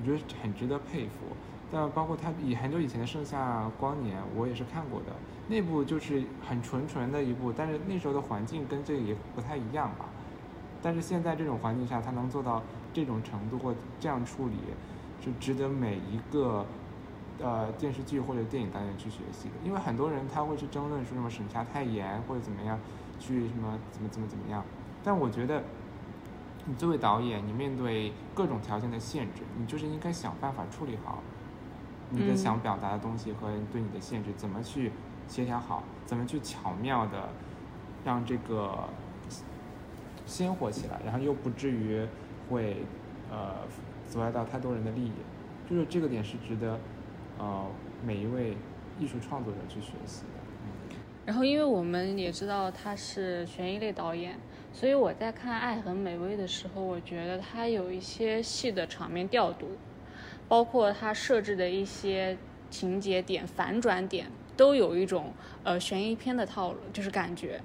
[0.00, 1.36] 我觉得很值得佩服。
[1.70, 5.12] 但包括他以很久以前的《盛夏光年》，我也是看过的，
[5.46, 10.06] 那部就是很纯纯的一部，但是那时候的环境跟这个也不太一样吧。
[10.82, 12.62] 但是现在这种环境下，他能做到
[12.92, 14.56] 这种程度或这样处理，
[15.24, 16.64] 是值得每一个。
[17.38, 22.78] 呃，电视剧或者电影导演去学习的，因为很多人他会去争论说什么审查太严或者怎么样，
[23.18, 24.64] 去什么怎么怎么怎么样。
[25.04, 25.62] 但我觉得，
[26.64, 31.18] 你作为导演，你面对各种条件的限制，你就是应该想办法处理好
[32.08, 34.92] 你的想表达的东西和对你的限制怎么去
[35.28, 37.28] 协调好，怎么去巧妙的
[38.02, 38.88] 让这个
[40.26, 42.06] 鲜活起来，然后又不至于
[42.50, 42.76] 会
[43.30, 43.54] 呃
[44.10, 45.12] 阻碍到太多人的利益，
[45.70, 46.78] 就是这个点是值得。
[47.38, 47.66] 呃，
[48.02, 48.56] 每一位
[48.98, 50.28] 艺术创作者去学习的。
[51.26, 54.38] 然后，因为我们也知道他是悬疑类导演，
[54.72, 59.66] 所以我在看《爱很美味》的时候，我觉得他有一些戏的场面调度，
[60.48, 62.38] 包括他设置的一些
[62.70, 64.30] 情节点、反转点。
[64.56, 67.60] 都有一种呃悬疑片的套路，就是感觉，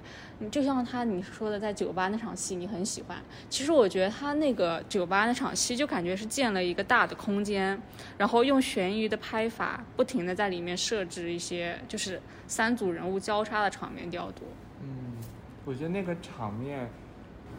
[0.50, 3.16] 就像他你说的在酒吧那场戏，你很喜欢。
[3.48, 7.80] 其实我觉得他那个酒吧那场戏，就感觉是建了一个大的空间，
[8.18, 14.42] 然后用悬疑的拍法，不停的在里面设置一些就是三组人物交叉的场面调度。
[14.82, 15.16] 嗯，
[15.64, 16.90] 我觉得那个场面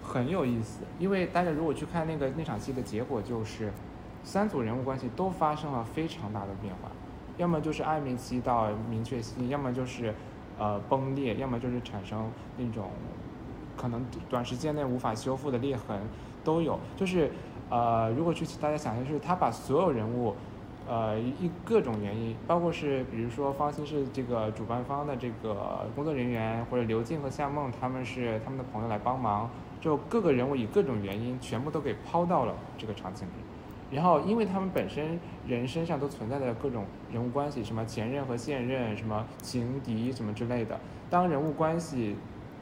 [0.01, 3.71] 很有意思，因为大家如果去看那个那场戏的结果，就是
[4.23, 6.91] 三组人物关系都发生了非常大的变化。
[7.37, 10.13] 要么就是暧昧期到明确期，要么就是，
[10.57, 12.91] 呃崩裂，要么就是产生那种，
[13.75, 15.99] 可能短时间内无法修复的裂痕，
[16.43, 16.79] 都有。
[16.95, 17.31] 就是，
[17.69, 20.35] 呃，如果去大家想象，是他把所有人物，
[20.87, 29.49] 呃一各种原因，包括是比如说方心是这个主办方的这个工作人员，或者刘静和夏梦他们是他们的朋友来帮忙，
[29.81, 33.42] 就各个人物以各种原因全部都给抛到了这个场景里，
[33.93, 40.79] 然后因为他们本身人身上都存在着各种人物关系，什么前任和现任，什么情敌什么之类的。
[41.10, 42.15] 当人物关系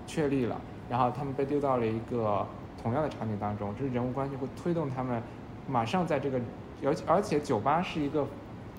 [0.05, 2.45] 确立了，然后他们被丢到了一个
[2.81, 5.23] 同样的场景当中，就是人物关系会推动他们
[5.67, 6.39] 马上在这个，
[6.83, 8.27] 而且而且酒吧是一个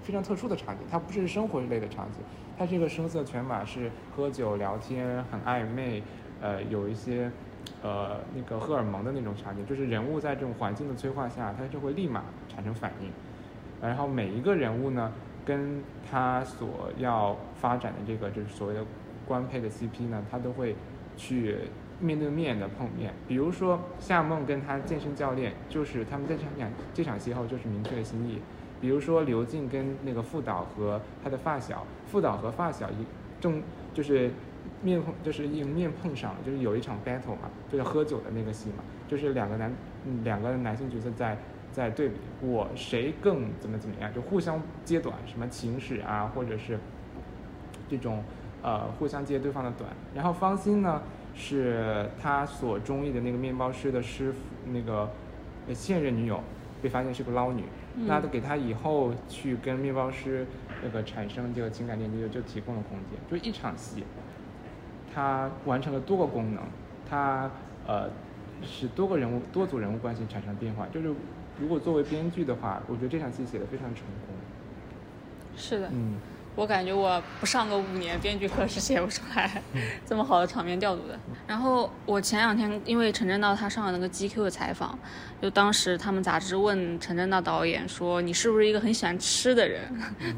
[0.02, 2.18] 非常特殊的场景，它不是生活类的场景，
[2.58, 6.02] 它是一个声色犬马，是喝酒聊天很暧昧，
[6.40, 7.30] 呃，有一些
[7.82, 13.10] 呃那个荷尔蒙的那种场景，就是人物在这种环境的催化下，他就会立马产生反应，
[13.80, 15.12] 然后每一个人物呢，
[15.44, 18.84] 跟他所要发展的这个就是所谓的
[19.26, 20.76] 官配的 CP 呢，他都会
[21.16, 21.56] 去
[22.00, 23.12] 面对面的碰面。
[23.28, 28.40] 比如说夏梦跟他健身教练，就是他们在这场这场邂逅就是明确的心意。
[28.80, 32.94] 比如说刘静跟那个副导和他的发小，副导和发小一
[33.40, 33.62] 正
[33.94, 34.28] 就是
[34.82, 39.72] 面碰就是迎面碰上了，就是有一场 battle 嘛，就是喝酒的那个戏嘛，就是两个男
[40.06, 41.36] 嗯两个男性角色在
[41.70, 46.78] 在对比，我谁更怎么怎么样，就互相揭短什么情史啊，或者是
[47.88, 48.22] 这种
[48.62, 49.88] 呃互相揭对方的短。
[50.14, 51.00] 然后方心呢
[51.34, 54.38] 是他所中意的那个面包师的师傅
[54.70, 55.08] 那个
[55.68, 56.42] 呃现任女友，
[56.82, 57.64] 被发现是个捞女，
[58.06, 60.46] 那给他以后去跟面包师
[60.82, 63.18] 那个产生这个情感链接就提供了空间。
[63.30, 64.04] 就一场戏，
[65.14, 66.62] 它完成了多个功能，
[67.08, 67.50] 它
[67.86, 68.08] 呃
[68.62, 70.86] 使多个人物多组人物关系产生变化。
[70.92, 71.14] 就是
[71.60, 74.34] 如果作为编剧的话，我觉得这场戏写的非常成功。
[75.54, 76.16] 是的，嗯，
[76.54, 79.62] 我感觉我不上个五年编剧课是写不出来
[80.04, 81.18] 这么好的场面调度的。
[81.46, 84.98] 然后我前两天因为陈正道他上了那个 GQ 的采访，
[85.40, 89.80] 就当时他们杂志问陈正道导演说：“你是不是一个很喜欢吃的人？”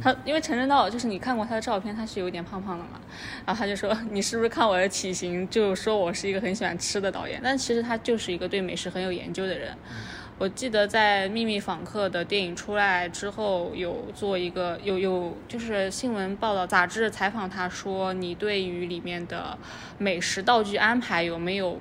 [0.01, 3.01] 他因为陈正道就是你看过他的照片，他是有点胖胖的嘛，
[3.45, 9.77] 然后他就说：“你是不是看我的体型就说我是一个很喜欢吃的导演？”但其实他就是一个对美食很有研究的人。
[10.37, 19.57] 我记得在《秘密访客》的电影出来之后，有做一个有有就是新闻报道，杂志采访他说，你对于里面的
[19.97, 21.79] 美食道具安排有没有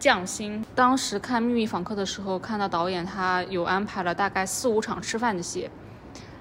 [0.00, 0.64] 匠心？
[0.74, 5.70] 当时看《秘密访客》的时候，看到导演他有安排了大概四五场吃饭的戏。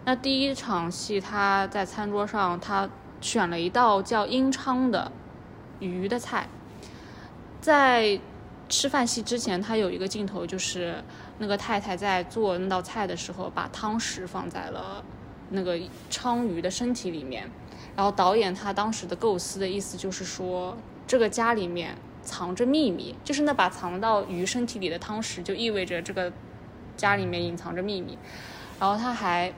[0.04, 2.89] 那第一场戏他在餐桌上，他
[3.21, 5.12] 选了一道叫英昌的
[5.80, 6.47] 鱼的菜，
[7.62, 8.19] 在
[8.71, 11.03] 吃饭戏之前，他有一个镜头就是。
[11.39, 15.03] 那个太太在做那道菜的时候，把汤匙放在了
[15.49, 15.75] 那个
[16.12, 17.49] 鲳鱼的身体里面。
[17.95, 26.31] 然后导演他当时的构思的意思就是说，这个家里面藏着秘密，就是那把藏到鱼身体里的汤匙，就意味着这个
[26.95, 28.15] 家里面隐藏着秘密。
[28.79, 29.51] 然后他还，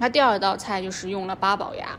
[0.00, 1.96] 他第二道菜就是用了八宝鸭。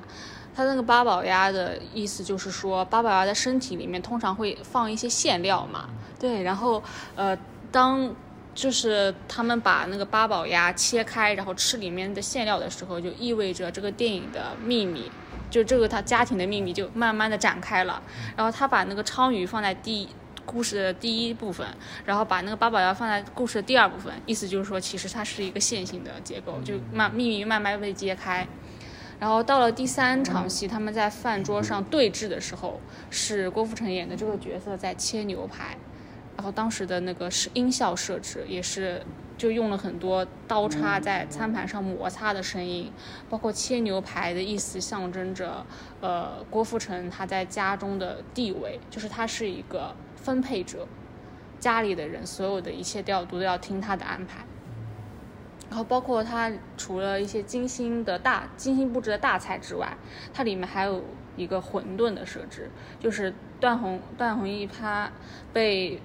[0.57, 5.87] 他那个八宝鸭的意思就是说，八宝鸭的身体里面通常会放一些馅料嘛。
[6.17, 6.81] 对，然后
[7.15, 7.37] 呃，
[7.71, 8.11] 当
[8.55, 15.11] 就是他们把那个八宝鸭切开，然后吃里面的馅料的时候，就意味着这个电影的秘密，
[15.51, 18.01] 就这个他家庭的秘密就慢慢的展开了。
[18.35, 20.09] 然后他把那个鲳鱼放在第
[20.43, 21.67] 故事的第一部分，
[22.03, 28.47] 然后把那个八宝鸭放在故事的第二部分，意思就是说其实它是一个线性的结构，就慢秘密慢慢被揭开。
[29.19, 35.77] 然后到了第三场戏，他们在饭桌上对峙的时候，是郭富城演的这个角色在切牛排。
[36.35, 39.03] 然后当时的那个是音效设置，也是
[39.39, 42.91] 就用了很多刀叉在餐盘上摩擦的声音，
[43.27, 45.65] 包括切牛排的意思，象征着
[45.99, 50.87] 呃郭富城他在家中的地位，就是他是一个分配者，
[51.59, 54.45] 家里的人所有的一切调度都要听他的安排。
[55.69, 59.95] 然后包括他除了一些精心的大精心布置的大菜之外，
[60.33, 61.03] 它里面还有
[61.35, 65.11] 一个馄饨的设置，就是段宏段宏毅他
[65.51, 65.99] 被。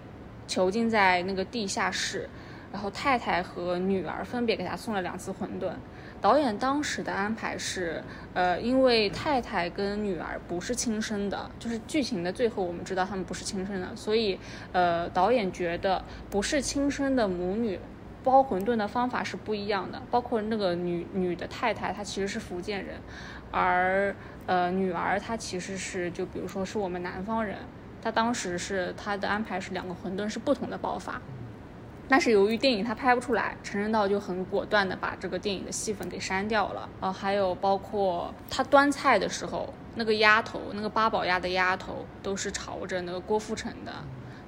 [0.49, 2.29] 囚禁在那个地下室，
[2.73, 5.71] 然后太太和女儿分别给他送了两次馄饨。
[6.21, 8.03] 导演当时的安排是，
[8.35, 14.39] 呃，因为太太跟女儿不是亲生的，就是剧情的最后我们知道他们不是亲生的，所以，
[14.73, 17.79] 呃，导演觉得不是亲生的母女
[18.25, 20.01] 包馄饨的方法是不一样的。
[20.11, 22.97] 包括那个女女的太太，她其实是福建人，
[23.51, 24.15] 而
[24.47, 27.57] 呃女儿她其实是就比如说是我们南方人。
[28.03, 31.23] 她当时是她的安排是两个馄饨是不同的包法，
[32.09, 36.89] 但是由于电影它拍不出来，陈正道就很果断的把这个电影的戏份给删掉了。
[37.01, 43.93] 呃，还有包括他端菜的时候，那个鸭头，那个八宝鸭的鸭头都是朝着那个郭富城的，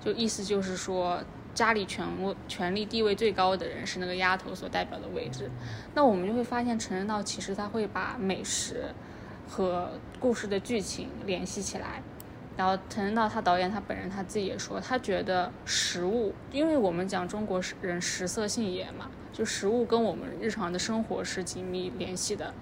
[0.05, 1.23] 就意思就是说
[1.55, 5.51] 家里权位、权力地位最高的人是那个丫头所代表的位置。
[5.95, 8.87] 那我们就会发现陈正道其实他会把美食
[9.49, 12.03] 和故事的剧情联系起来。
[12.57, 22.55] 然后陈正道他导演他本人他自己也说，他觉得食物，因为我们讲中国人食色性也嘛，就食物跟我们日常的生活是紧密联系的。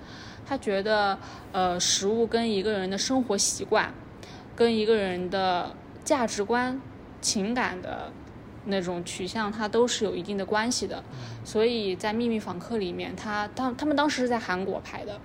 [0.46, 1.18] 他觉得，
[1.52, 3.92] 呃，食物跟一个人的生活习惯，
[4.56, 5.74] 跟一个人的
[6.04, 6.80] 价值观、
[7.20, 8.10] 情感的
[8.66, 11.02] 那种取向，它都是有一定的关系的。
[11.44, 15.20] 所以在《秘密访客》里面，他当他们当时是在韩国拍的。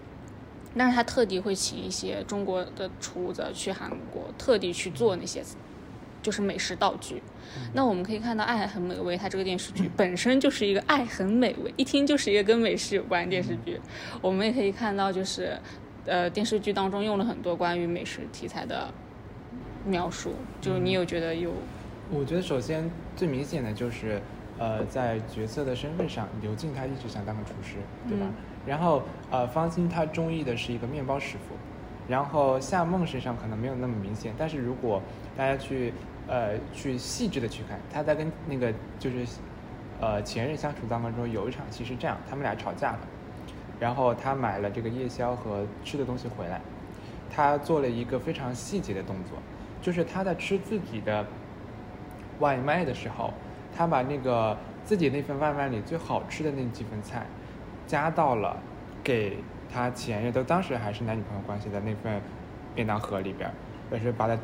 [0.80, 5.42] 但是他特地会请一些中国的厨子去韩国，特地去做那些，
[6.22, 7.24] 就是美食道具。
[7.74, 13.82] 那我们可以看到《爱很美味》，它这个电视剧本身就是一个爱很美味，一听就是一个跟美食有关的电视剧。
[14.22, 15.58] 我们也可以看到，就是
[16.06, 18.94] 呃电视剧当中用了很多关于美食题材的
[19.84, 20.34] 描述。
[20.62, 21.52] 就是你有觉得有？
[22.10, 24.22] 我觉得首先最明显的就是，
[24.58, 27.76] 呃，在角色的身份上，刘静她一直想当个厨师，
[28.08, 28.26] 对吧？
[28.66, 31.55] 然后，呃，方心她中意的是一个面包师傅，
[32.08, 35.01] 然后夏梦身上可能没有那么明显，但是如果
[35.36, 35.93] 大家去，
[36.28, 39.26] 呃，去细致的去看，她在跟那个就是，
[39.99, 42.99] 呃，前任相处当中有一场戏是这样，他们俩吵架了，
[43.82, 46.62] 然后他买了这个夜宵和吃的东西回来，
[47.30, 49.38] 他做了一个非常细节的动作，
[49.82, 51.26] 就是他在吃自己的
[52.40, 53.34] 外卖的时候，
[53.76, 57.26] 他把那个自己那份外卖里最好吃的那几份菜。
[57.86, 58.58] 加到了
[59.02, 59.38] 给
[59.72, 62.22] 他前任，都当时还是男女朋友关系的那份
[62.76, 63.50] 便当盒里边，
[63.90, 64.38] 就是把它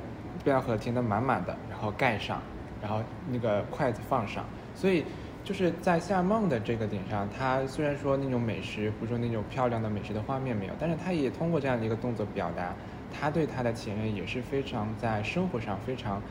[0.46, 2.42] 便当盒填得满满的，然后盖上，
[2.82, 4.46] 然后那个筷子放上。
[4.74, 5.04] 所以
[5.44, 12.74] 就是在夏梦的这个点上，他虽然说那种美食，或者说那种漂亮的美食的画面没有，但是他也通过这样的一个动作表达，
[13.12, 16.22] 他对他的前任也是非常在生活上非常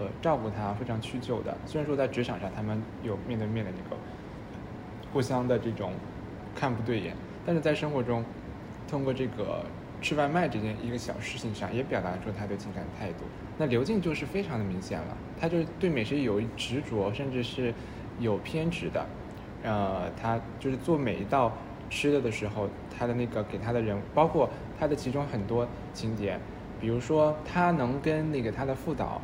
[0.00, 1.56] 呃照顾他，非常屈就的。
[1.64, 3.96] 虽然说在职场上他们有面对面的那个
[5.12, 5.92] 互相的这种。
[6.52, 7.14] 看不对眼，
[7.46, 8.24] 但是在生活中，
[8.88, 9.64] 通过这个
[10.02, 13.24] 吃外卖这件一个小事情上，也表达出他对情感的态度。
[13.56, 17.72] 那刘静就是非常的明显了，他就对美食有执着，甚至是
[18.18, 19.06] 有偏执的。
[19.62, 21.52] 呃，他就是做每一道
[21.88, 26.36] 吃的的时候，他的那个给他的人，包括他的其中很多情节，
[26.80, 29.22] 比如说他能跟那个他的副导，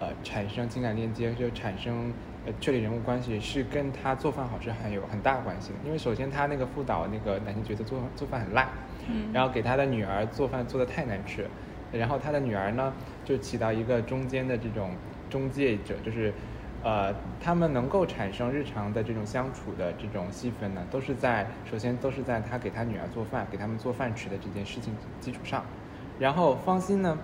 [0.00, 2.12] 呃，产生情感链接，就产生。
[2.46, 5.76] 呃，确立人物关系是跟他做饭好吃很有很大关系的。
[5.82, 8.68] 因为首先他那个副导那个男性角色做做饭很烂，
[9.08, 11.48] 嗯，然后给他的女儿做饭做的太难吃，
[11.90, 12.92] 然后他的女儿呢
[13.24, 14.90] 就起到一个中间的这种
[15.30, 16.34] 中介者，就是，
[16.82, 25.64] 呃，他们能够产生日常的这种相处的这种戏份呢，都是在首先都是在他给他女儿做饭，给他们做饭吃的这件事情基础上，
[26.18, 27.16] 然后方心呢，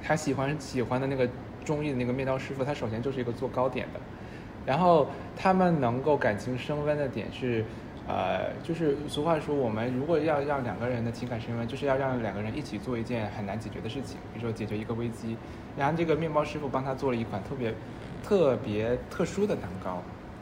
[0.00, 1.28] 他喜欢喜欢的那个。
[1.66, 4.00] 中意的那个面包师傅，他首先就是一个做糕点的，
[4.64, 7.64] 然后他们能够感情升温的点是，
[8.06, 15.36] 呃，就是俗话说，我们如果要让两个人的情感升温，就是要让两个人一起做一件很难解决的事情，比如说解决一个危机。
[15.76, 17.74] 然后这个面包师傅帮他做了一款特别
[18.22, 20.00] 特别特殊的蛋糕，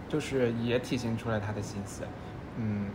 [0.09, 2.03] 就是也体现出来他的心思，
[2.59, 2.87] 嗯，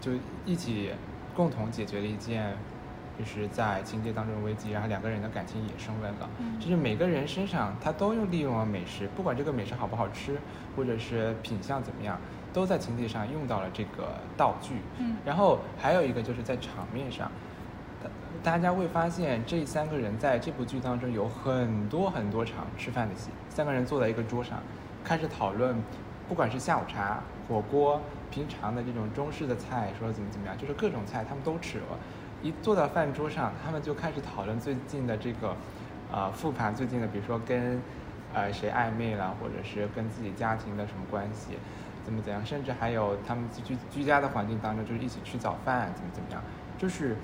[0.00, 0.12] 就
[0.44, 0.90] 一起
[1.34, 2.52] 共同解决了一件。
[3.18, 6.30] 就是在情节当中危机，然后两个人的感情也升温了。
[6.60, 10.38] 就是每个人身上他都用利用了美食，不管这个美食好不好吃，
[10.76, 12.16] 或者是品相怎么样，
[12.52, 14.74] 都在情节上用到了这个道具。
[14.98, 17.28] 嗯，然后还有一个就是在场面上，
[18.40, 24.62] 大家会发现这三个人在这部剧当中有很多很多场吃饭的戏，三个人坐在一个桌上，
[25.02, 25.74] 开始讨论，
[26.28, 28.00] 不管是下午茶、火锅、
[28.30, 31.98] 平常的这种中式的菜，说怎么怎么样，就是各种菜他们都吃了。
[32.42, 35.56] 一坐到饭桌上，他们就开始讨论最近的这个，
[36.12, 37.80] 呃，复盘最近的，比如说跟，
[38.32, 41.58] 呃，谁暧昧了，或者是跟自己家庭的什么关系，
[42.04, 46.40] 怎么怎样，甚至还有他们居居家的环境当中，就是一起吃早饭，怎么怎么样，
[46.78, 47.16] 就是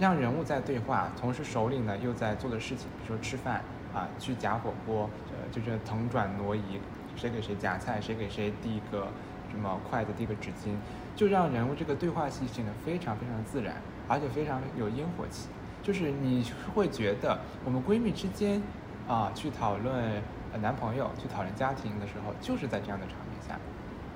[0.00, 3.62] 让人物在对话，同时首领呢又在做的事情，比如说吃饭
[3.94, 6.80] 啊，去夹火锅，呃，就是腾转挪移，
[7.14, 9.06] 谁给谁夹菜，谁给谁递一个
[9.52, 10.74] 什么筷子，递个纸巾，
[11.14, 13.76] 就让人物这个对话戏显得非常非常自然。
[14.08, 15.48] 而且非常有烟火气，
[15.82, 18.62] 就是你会觉得我们闺蜜之间，
[19.06, 20.22] 啊，去讨论
[20.62, 23.54] 男朋友、去讨论家庭的时候，就是在这样的场面下，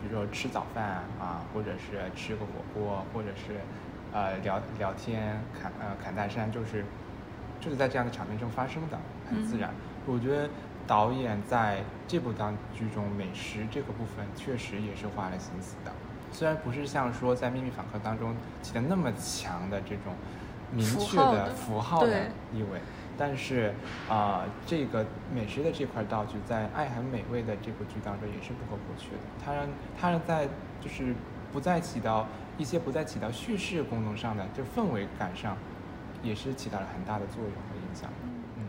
[0.00, 3.60] 比如说吃早饭啊，或者是吃个火锅，或者是，
[4.12, 6.84] 呃，聊聊天、侃呃侃大山，就是，
[7.60, 9.70] 就是在这样的场面中发生的，很自然。
[10.06, 10.48] 我觉得
[10.86, 15.92] 导演在这部当剧中美食这个部分确实也是花了心思的。
[16.32, 20.14] 虽然不是像说在《秘密访客》当中起的那么强的这种
[20.72, 22.22] 明确的符号的
[22.52, 22.80] 意味，
[23.18, 23.74] 但是
[24.08, 29.22] 啊，这个美食的这块道具在《爱很美味》的这部剧当中也是不可或缺的。
[29.44, 29.68] 它让
[30.00, 30.48] 它让在
[30.80, 31.14] 就是
[31.52, 32.26] 不再起到
[32.56, 35.56] 一些不再起到叙事功能上的，就氛围感上，
[36.22, 38.08] 也是起到了很大的作用和影响。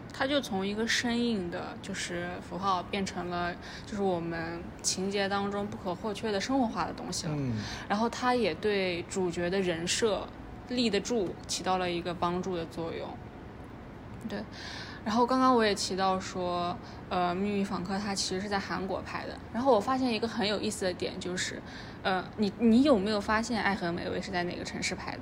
[0.04, 0.14] 嗯。
[0.16, 3.52] 它就从一个生硬的，就是符号，变成了
[3.86, 7.34] 就是我们情节当中不可或缺的生活化的东西了。
[7.36, 7.54] 嗯
[7.90, 10.28] 然后它也对主角的人设
[10.70, 13.08] 立得住起到了一个帮助的作用。
[14.30, 14.42] 对，
[15.04, 16.78] 然后刚刚我也提到说，
[17.10, 19.38] 呃，《秘密访客》它其实是在韩国拍的。
[19.52, 21.62] 然后我发现一个很有意思的点就是，
[22.04, 25.22] 呃，你你有没有发现《爱很美味》是在哪个城市拍的？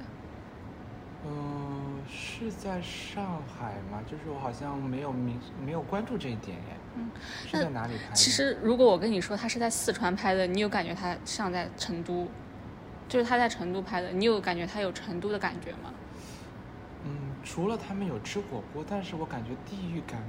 [2.42, 4.02] 嗯，是在上海吗？
[4.10, 6.78] 就是我好像没有明没有关注这一点耶。
[6.96, 7.10] 嗯，
[7.48, 8.16] 是在哪里拍的？
[8.16, 12.28] 其实如果我跟你说他是在四川拍的，你有感觉他像在成都？
[13.08, 15.94] 就是他在成都拍的，你有感觉他有成都的感觉吗？
[17.04, 17.12] 嗯，
[17.44, 20.22] 除了他们有吃火锅，但是我感觉地域感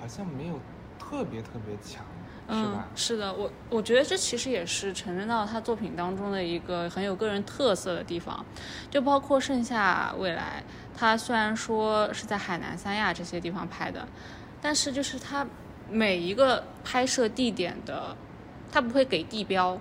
[0.00, 0.58] 好像没有
[0.98, 2.04] 特别特别强，
[2.48, 2.88] 是嗯吧，？
[2.94, 8.44] 是的，我我觉得这其实也是陈正道他作品当中的一个很有个人特色的地方，
[8.90, 10.62] 就包括《盛夏未来》，
[10.96, 14.08] 他虽然说是在海南三亚这些地方拍的，
[14.62, 15.46] 但是就是他
[15.90, 18.16] 每一个拍摄地点的，
[18.72, 19.78] 他不会给地标，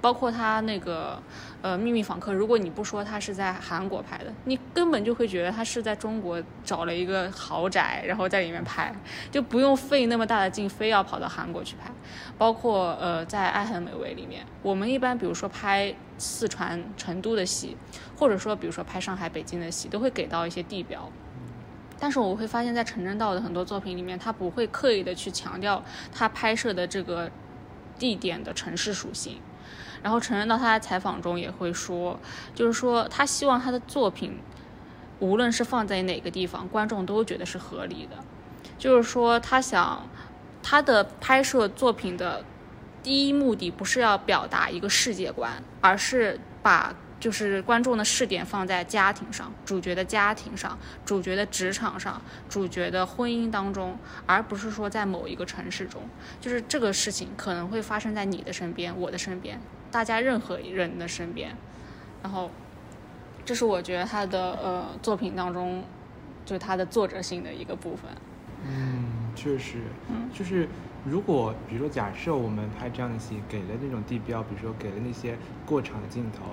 [0.00, 1.20] 包括他那个
[1.60, 8.94] 呃《秘密访客》，如果你不说他是在韩国拍的，你根本就会觉得他是在中国找了一个豪宅，然后在里面拍，
[9.30, 11.90] 就不用费那么大的劲，非要跑到韩国去拍。
[12.38, 17.76] 包括呃在《爱很美味》里面，我们一般比如说拍四川成都的戏，
[18.16, 21.10] 或者说比如说拍上海、北京的戏，都会给到一些地标。
[21.98, 27.30] 但是我会发现，在陈正道的很多作品里面，他不会刻意的去强调他拍摄的这个
[27.98, 29.40] 地点的城市属性。
[30.02, 32.18] 然后陈正道他在采访中也会说，
[32.54, 34.38] 就是说他希望他的作品，
[35.20, 38.16] 无论是放在哪个地方，观众都觉得是合理的。
[38.78, 40.08] 就是说他想
[40.60, 42.44] 他的拍摄作品的
[43.02, 45.50] 第一目的不是要表达一个世界观，
[45.80, 53.96] 而是把就是观众的视点放在家庭上，主角的家庭上，主角的职场上，主角的婚姻当中，
[54.26, 56.02] 而不是说在某一个城市中。
[56.40, 61.56] 就是这个事情可能会发生在你的身边，我的身边，大家任何人的身边。
[62.22, 62.50] 然后，
[63.44, 65.84] 这是我觉得他的呃作品当中，
[66.44, 68.10] 就他的作者性的一个部分。
[68.64, 69.78] 嗯，确实，
[70.08, 70.68] 嗯就是
[71.04, 75.36] 如果比如说假设我们拍这样的戏，给了那种地标，比如说给了那些
[75.66, 76.44] 过场的镜头，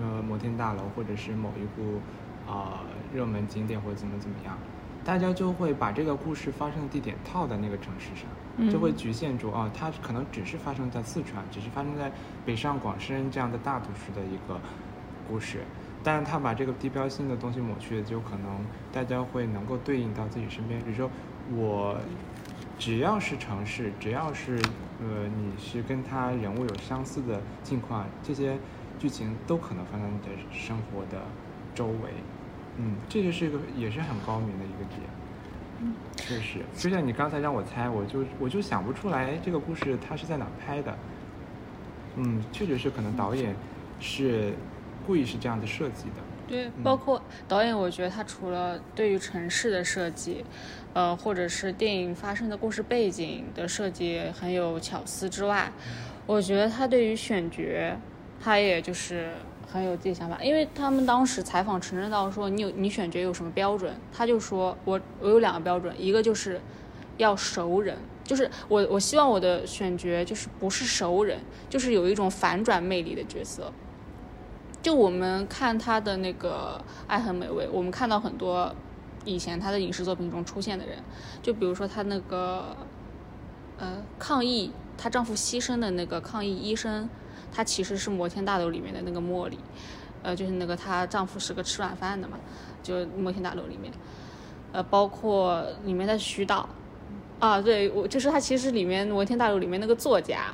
[0.00, 2.00] 呃，摩天大楼或者是某一部
[2.50, 2.80] 啊、
[3.14, 4.58] 热门景点或者怎么怎么样，
[5.04, 12.10] 大家就会把这个故事发生的地点套在那个城市上，就会嗯局限住啊，它可能只是发生在四川，只是发生在
[12.44, 14.60] 北上广深这样的大都市的一个
[15.28, 15.60] 故事。
[16.04, 20.80] 但是他把这个地标性的东西抹去，就可能大家会能够对应到自己身边。
[20.80, 21.08] 比如说，
[21.54, 21.96] 我
[22.78, 24.56] 只要是城市，只要是
[25.00, 28.56] 呃你是跟他人物有相似的境况，这些
[28.98, 31.22] 剧情都可能发生在你的生活的
[31.74, 32.10] 周围。
[32.78, 35.00] 嗯，这就是一个也是很高明的一个点。
[35.80, 40.96] 嗯确实，就像你刚才让我猜，我就我就想不出来这个故事它是在哪拍的。
[42.16, 43.54] 嗯，确实是可能导演
[43.98, 44.54] 是
[45.06, 46.16] 故意是这样的设计的。
[46.82, 50.44] 包括导演，我觉得他除了对于城市的设计，
[50.94, 55.72] 呃，或者是电影发生的故事背景的设计很有巧思之外，
[56.26, 57.96] 我觉得他对于选角，
[58.42, 59.30] 他也就是
[59.70, 60.42] 很有自己想法。
[60.42, 66.60] 因为他们当时采访陈正道说：“你有你选角有什么标准？”他就说：“我我有两个标准，一个就是
[67.16, 73.72] 要熟人。”就是我，我希望我的选角就是不是熟人，就是有一种反转魅力的角色。
[74.82, 78.74] 就我们看他的那个《爱很美味》，我们看到很多
[79.24, 80.98] 以前他的影视作品中出现的人，
[81.40, 82.76] 就比如说他那个
[83.78, 87.08] 呃抗议，她丈夫牺牲的那个抗议医生，
[87.52, 89.56] 他其实是《摩天大楼》里面的那个茉莉，
[90.24, 92.36] 呃，就是那个她丈夫是个吃软饭的嘛，
[92.82, 93.92] 就《摩天大楼》里面，
[94.72, 96.68] 呃，包括里面的徐导，
[97.38, 100.52] 啊，对我就是他其实里面《摩天大楼》里面那个作家。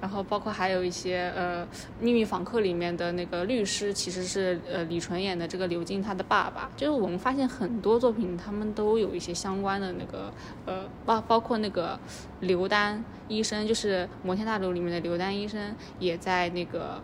[0.00, 1.64] 然后包括还有一些呃，
[2.00, 6.70] 《秘密访客》里面的那个律师，其实是呃李纯演的这个刘静他的爸爸。
[6.76, 10.32] 就是我们发现很多作品，他们都有一些相关的那个
[10.66, 11.98] 呃，包包括那个
[12.40, 17.02] 刘丹医生，就是《摩天大楼》里面的刘丹医生，也在那个，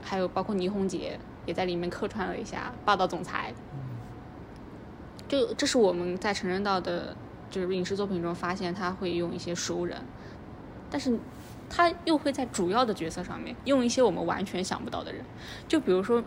[0.00, 3.52] 还有包括倪虹洁也在里面客串了一下霸道总裁。
[5.26, 7.16] 就这是我们在成人道的，
[7.50, 9.96] 就是影视作品中发现他会用一些熟人，
[10.90, 11.18] 但是
[11.74, 15.24] 他又会在主要的角色上面用一些我们完全想不到的人，
[15.66, 16.20] 就比如说《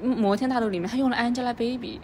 [0.00, 1.98] 摩天大楼》里面他用了 Angelababy，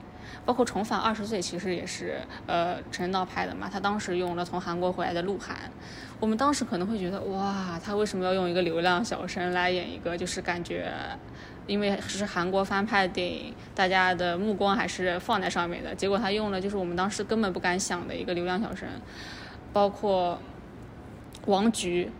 [0.47, 5.55] 包括《重返二十岁》其实也是呃陈道拍的嘛，他当时用了从韩国回来的鹿晗，
[6.18, 10.91] 我们当时可能会觉得哇，他为什么要用一个流量小生来演一个就是感觉
[11.66, 15.95] 因为是韩国翻拍的电影，大家的目光还是放在上面的。
[15.95, 18.89] 结果他用了就是我们当时根本不敢想的一个流量小生，
[19.73, 20.39] 包括
[21.47, 22.11] 王菊，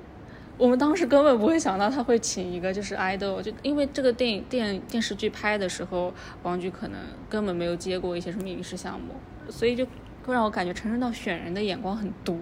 [0.63, 9.17] 我们当时根本不会想到他会请一个就是 idol，就因为这个电影电电视剧拍的时候，王菊可能根本没有接过一些什么影视项目，
[9.51, 9.85] 所以就
[10.25, 12.39] 会让我感觉陈升道选人的眼光很毒。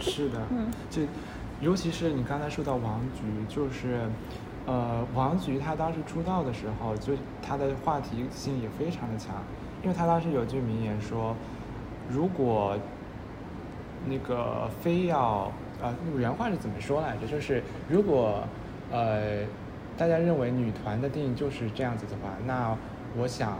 [0.00, 0.40] 是的，
[0.90, 1.02] 就
[1.60, 3.22] 尤其是你刚才说到王菊，
[3.54, 4.00] 就是。
[4.64, 9.34] 呃，王菊她当时出道的时候，就她的话题性也非常的强，
[9.82, 11.34] 因为她当时有句名言说，
[12.08, 12.78] 如果
[14.06, 15.50] 那个非要
[15.82, 17.26] 呃原话是怎么说来着？
[17.26, 18.44] 就是如果
[18.90, 19.44] 呃
[19.96, 22.76] 大家认为女团的定义就是这样子的话，那
[23.18, 23.58] 我想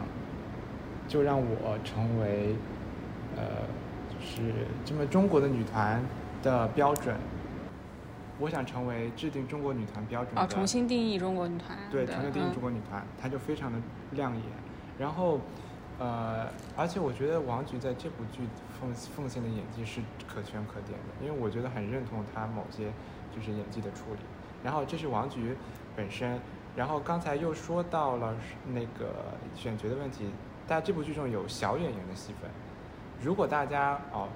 [1.09, 2.55] 就让我成为
[3.37, 3.43] 呃
[4.09, 4.53] 就是
[4.85, 6.01] 这么中国的女团
[6.43, 7.15] 的标准。
[8.41, 13.79] 我想成为制定中国女团标准的，哦，重新定义中国女团，对，重新定义中国女团，她就非常的
[14.13, 14.43] 亮眼。
[14.99, 15.39] 然后，
[16.01, 18.41] 呃，而且我觉得王菊在这部剧
[18.83, 22.93] 奉奉献的演技是可圈可点的，因为我觉得很认同他某些
[23.35, 24.19] 就是演技的处理。
[24.63, 25.57] 然后这是王菊
[25.97, 26.39] 本身，
[26.77, 28.35] 然后刚才又说到了
[28.67, 29.15] 那个
[29.55, 30.29] 选角的问题，
[30.67, 32.51] 大家这部剧中有小演员的戏份，
[33.23, 34.29] 如果大家哦。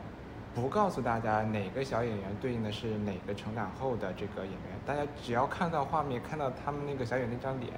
[0.54, 7.74] 不告诉大家哪个小演员对应的是哪个成长后的这个演员，大家只要看到画面，看到他们那个小演那张脸，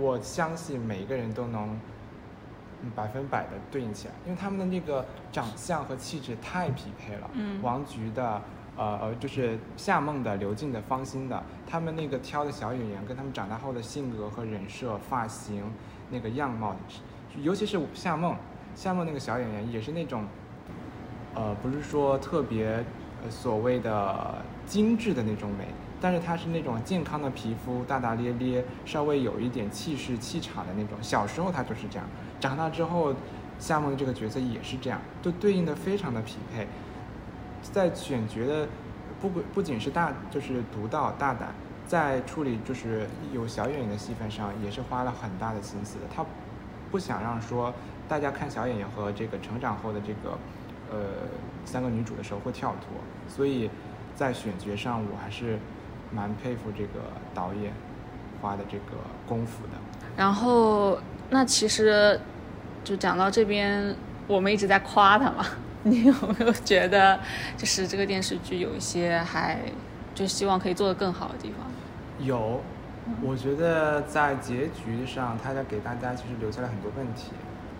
[0.00, 1.78] 我相信每一个人都能
[2.94, 7.30] 百分百的对应起来，因为他们的那个长相和气质太匹配了。
[7.32, 7.60] 嗯。
[7.62, 8.40] 王菊的，
[8.76, 15.64] 呃呃，就是夏梦的、刘静的、方心的，他们那个挑的小演员跟他们长大后的性格和人设、发型、
[16.10, 16.76] 那个样貌，
[17.42, 18.36] 尤其是夏梦，
[18.74, 20.24] 夏梦那个小演员也是那种。
[21.38, 22.82] 呃，不是说特别
[23.28, 25.66] 所谓的精致的那种美，
[26.00, 30.96] 但是她是那种健康的皮肤，大大咧咧，稍微有一点气势气场的那种。
[31.02, 32.08] 小时候她就是这样，
[32.40, 33.14] 长大之后，
[33.58, 36.66] 夏梦的这个角色也是这样，都对应的非常的匹配。
[37.62, 38.68] 在选角的
[39.20, 41.54] 不不仅是大，就是独到大胆，
[41.86, 46.04] 在处理就是有小演员的戏份上，也是花了很大的心思的。
[46.14, 46.24] 他
[46.90, 47.72] 不想让说
[48.08, 50.38] 大家看小演员和这个成长后的这个。
[50.88, 50.98] 呃，
[51.64, 53.68] 三个女主的时候会跳脱，所以
[54.14, 55.58] 在选角上我还是
[56.12, 57.72] 蛮佩服这个导演
[58.40, 59.72] 花的这个功夫的。
[60.16, 60.96] 然后，
[61.30, 62.18] 那其实
[62.84, 63.94] 就讲到这边，
[64.26, 65.44] 我们一直在夸他嘛，
[65.82, 67.18] 你有没有觉得
[67.56, 69.58] 就是这个电视剧有一些还
[70.14, 71.66] 就希望可以做得更好的地方？
[72.26, 72.62] 有，
[73.22, 77.32] 我觉得在结局上，他在给大家其实留下了很多问题。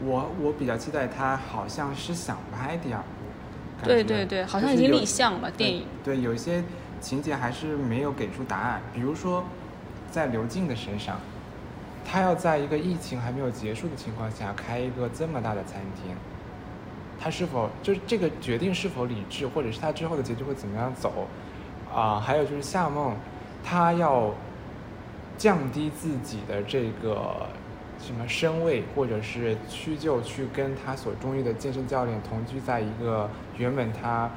[0.04, 5.86] 我我比较期待他，好像是想拍第二部，对对对，好像已经立项了电影。
[6.04, 6.62] 对，有一些
[7.00, 9.42] 情节还是没有给出答案，比如说
[10.10, 11.18] 在刘静的身上，
[12.06, 16.14] 他要在一个疫情还没有结束的情况下开一个这么大的餐厅，
[17.18, 21.26] 他是否就是这个决定是否理智，或者是他之后的结局会怎么样走？
[21.92, 23.16] 啊，还有就是夏梦，
[23.64, 24.32] 他要
[25.36, 27.46] 降低自己的这个。
[27.98, 34.30] 什么身位，或者是屈就去跟他所中意的健身教练同居在一个原本他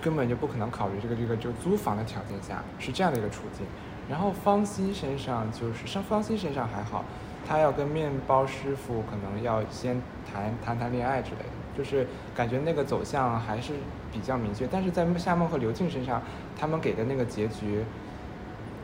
[0.00, 3.66] 根本就不可能考虑这个这个就租房的条件下，是这样的一个处境。
[4.08, 7.04] 然后方心身上就是上方心身上还好，
[7.46, 10.00] 他要跟面包师傅可能要先
[10.30, 13.72] 谈谈谈恋爱之类的，就是感觉那个走向还是
[14.12, 14.66] 比较明确。
[14.70, 16.22] 但是在夏梦和刘静身上，
[16.58, 17.84] 他们给的那个结局，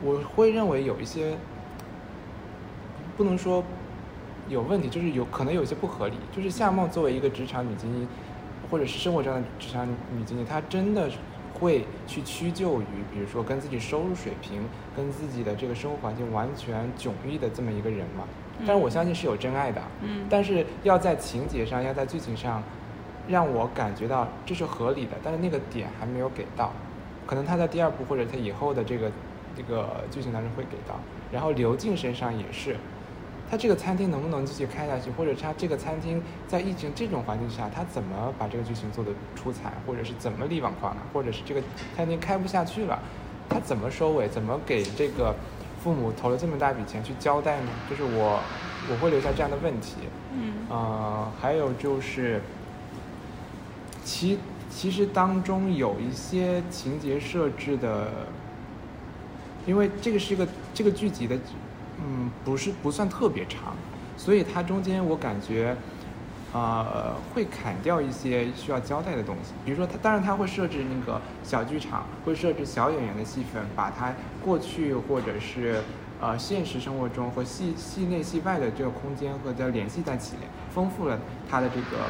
[0.03, 1.37] 我会认为有一些
[3.17, 3.63] 不能说。
[4.49, 6.15] 有问题，就是有可能有些不合理。
[6.35, 8.05] 就是夏梦作为一个职场女精英，
[8.69, 11.09] 或者是生活中的职场女经理，她真的
[11.53, 14.61] 会去屈就于，比如说跟自己收入水平、
[14.95, 18.23] 跟自己的这个生活环境完全迥异的这么一个人嘛？
[18.59, 19.81] 但是我相信是有真爱的。
[20.01, 20.25] 嗯。
[20.29, 22.61] 但是要在情节上，要在剧情上，
[23.27, 26.71] 让我感觉到这是合理的，但是那个点还没有给到。
[27.25, 29.11] 可能他在第二部或者他以后的这个
[29.55, 30.99] 这个剧情当中会给到。
[31.31, 32.75] 然后刘静身上也是。
[33.51, 41.61] 他这个餐厅能不能继续开下去，或者他这个餐厅在疫情这种环境下，他怎么把这个剧情做得出彩，或者是怎么力挽狂澜，或者是这个
[41.95, 42.97] 餐厅开不下去了，
[43.49, 45.35] 他怎么收尾，怎么给这个
[45.83, 47.69] 父母投了这么大笔钱去交代呢？
[47.89, 48.39] 就是我
[48.89, 49.95] 我会留下这样的问题。
[50.33, 50.53] 嗯。
[50.69, 52.41] 呃，还有就是，
[54.03, 54.39] 其
[54.69, 58.11] 其实当中有一些情节设置的，
[59.65, 61.37] 因为这个是一个这个剧集的。
[62.05, 63.75] 嗯，不是不算特别长，
[64.17, 65.77] 所以它中间我感觉，
[66.53, 69.53] 呃，会砍掉一些需要交代的东西。
[69.65, 75.81] 比如说，他当然他会设置那个小剧场，会设置小演员的戏份，把它过去或者是
[76.21, 80.35] 呃现实生活中和戏戏内戏外的这个空间和的联系在一起，
[80.71, 81.17] 丰富了
[81.49, 82.05] 他的这个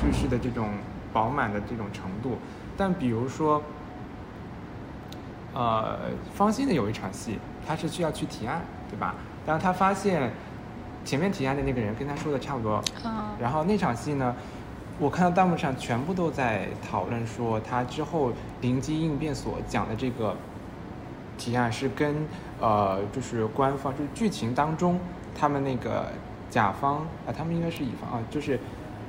[0.00, 0.68] 叙事的这种
[1.12, 2.38] 饱满的这种程度。
[2.76, 3.60] 但比如说，
[5.54, 5.98] 呃，
[6.34, 9.16] 方心的有一场戏，他是需要去提案，对吧？
[9.44, 10.30] 但是他发现
[11.06, 14.34] 前面提案的那个人跟他说的差不多，嗯，然后那场戏呢，
[14.98, 20.34] 我看到弹幕上全部都在讨论说，他之后灵机应变所讲的这个
[21.38, 22.26] 提案是跟
[22.60, 24.98] 呃，就是官方就是剧情当中
[25.38, 26.06] 他们那个
[26.50, 26.96] 甲方
[27.26, 28.58] 啊、他们应该是乙方啊，就是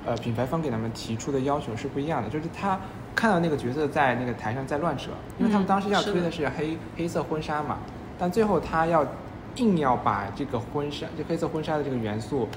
[0.06, 2.80] 呃品牌方给他们提出的要求是不一样的，就是他
[3.16, 7.78] 看到那个角色在那个台上在乱扯，因为他们嗯当时要推的是黑黑色婚纱嘛，
[8.20, 9.04] 但最后他要
[9.58, 12.48] 硬要把这个婚纱，就黑色婚纱的这个元素，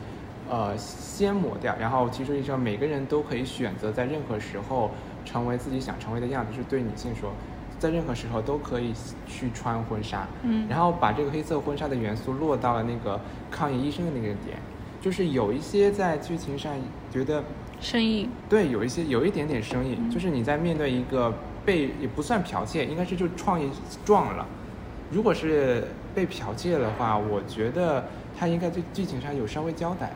[0.48, 4.90] 呃，先抹掉，然后提出一个每个人都可以选择在任何时候
[5.24, 7.30] 成为自己想成为的样子，就是对女性说，
[7.78, 8.92] 在任何时候都可以
[9.26, 10.66] 去穿婚纱，嗯。
[10.68, 13.20] 然后把这个黑色婚纱的元素落到了那个
[13.50, 14.58] 抗议医生的那个点，
[15.00, 16.74] 就是有一些在剧情上
[17.10, 17.42] 觉得
[17.80, 20.10] 生硬，对，有一些有一点点生硬，嗯。
[20.10, 21.32] 就是你在面对一个
[21.64, 23.70] 被也不算剽窃，应该是就创意
[24.04, 24.46] 撞了。
[25.10, 28.04] 如果是被剽窃的话，我觉得
[28.38, 30.10] 他应该对剧情上有稍微交代，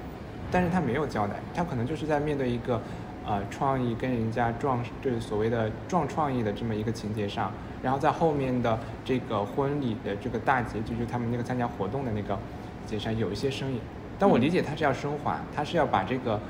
[0.51, 2.80] 但是他没有交代，他可能就是在面对一个
[3.26, 12.38] 呃创意跟人家撞，就是所谓的撞创意的这么一个情节上，然后在后面的这个婚礼的这个大结局，就是他们那个参加活动的那个
[12.86, 13.80] 节上有一些生硬，
[14.18, 16.40] 但我理解他是要升华，他是要把这个。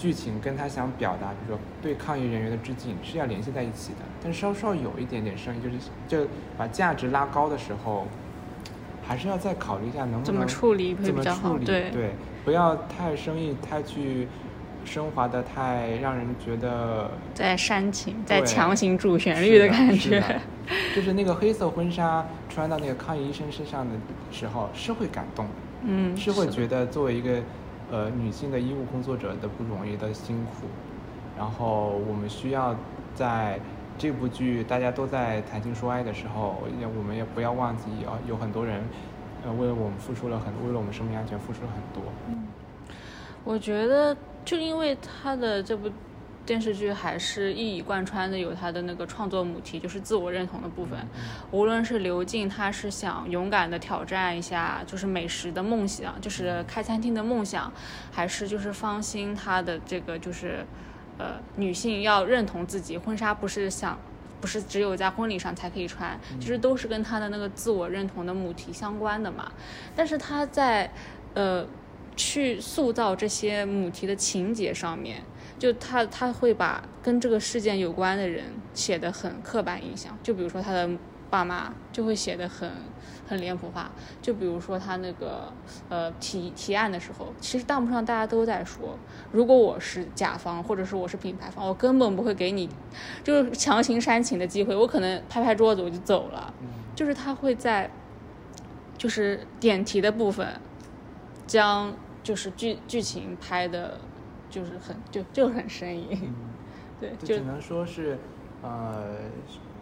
[0.00, 5.76] 剧情跟他想表达，比如说对抗议人员的致敬是要联系在一起的，但稍稍有一点点生硬，就是
[6.08, 6.26] 就
[6.56, 8.06] 把价值拉高的时候，
[9.10, 12.10] 还是要再考虑一下能不能怎么处理会怎么比较好处理对对，
[12.44, 14.28] 不要太生硬，太去
[14.84, 20.20] 升华的太让人觉得在煽情，在强行主旋律的的感觉。
[20.20, 23.96] 是 就是那个黑色婚纱穿到那个抗议医生身上的
[24.30, 25.52] 时候，是会感动的。
[25.82, 27.42] 嗯，是会觉得作为一个
[27.90, 30.68] 呃女性的医务工作者的不容易的辛苦，
[31.36, 32.76] 然后我们需要
[33.12, 33.58] 在
[34.00, 38.82] 这部剧大家都在谈情说爱的时候，也我们也不要忘记啊，有很多人
[39.44, 42.10] 呃为了我们付出了很，为了我们生命安全付出了很多。
[42.28, 42.46] 嗯
[43.44, 45.90] 我觉得，就因为他的这部
[46.46, 50.98] 电视剧还是一以贯穿的有他的那个创作母题，就是自我认同的部分。
[51.50, 57.70] 无论是刘静，他是想勇敢的挑战一下，就是美食的梦想，就是开餐厅的梦想，
[58.10, 60.64] 还是就是方心他的这个就是，
[61.20, 63.98] 呃，女性要认同自己，婚纱不是想。
[64.40, 69.52] 不是只有在婚礼上才可以穿，其实都是跟她的那个自我认同的母题相关的嘛。
[69.94, 70.90] 但是她在，
[71.34, 71.66] 呃，
[72.16, 75.22] 去塑造这些母题的情节上面，
[75.60, 80.88] 就他他会把跟这个事件有关的人写的很刻板印象，就比如说他的
[81.28, 82.68] 爸妈就会写的很
[83.28, 83.90] 很脸谱化，
[84.22, 85.52] 就比如说他那个
[85.90, 88.98] 呃提提案的时候，其实弹幕上大家都在说，
[89.30, 92.68] 如果我是甲方或者是我是品牌方，我根本不会给你
[93.22, 96.52] 就是强行煽情的机会，我可能拍拍桌子我就走了，
[96.96, 97.90] 就是他会在
[98.98, 100.46] 就是点题的部分
[101.46, 104.00] 将就是剧剧情拍的，
[104.50, 106.34] 就是很就就很生硬，
[107.00, 108.18] 对，就只能说是
[108.62, 109.16] 呃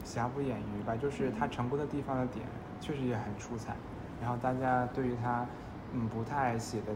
[0.04, 2.44] 瑕不掩瑜吧，就是他成功的地方的点
[2.80, 3.74] 确实也很出彩，
[4.20, 5.46] 然后大家对于他
[5.94, 6.94] 嗯不太写的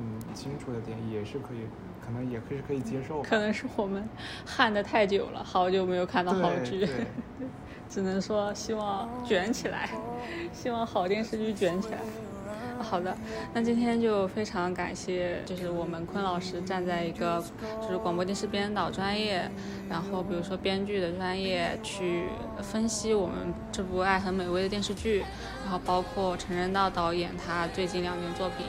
[0.00, 1.66] 嗯清楚的点也是可以，
[2.04, 3.22] 可能也可以可以接受。
[3.22, 4.02] 可能是我们
[4.46, 6.86] 旱的太久了，好久没有看到好剧，
[7.88, 9.90] 只能说希望卷起来，
[10.52, 11.98] 希望好电视剧卷起来。
[12.80, 13.16] 好的，
[13.54, 17.42] 那今天就非常感谢，就是我们坤老师站在一个
[17.80, 19.50] 就是广播电视编导专业，
[19.88, 22.26] 然后比如说编剧的专业去
[22.60, 25.24] 分析我们这部《爱很美味》的电视剧，
[25.64, 28.66] 然后包括陈仁道导演他最近两年作品，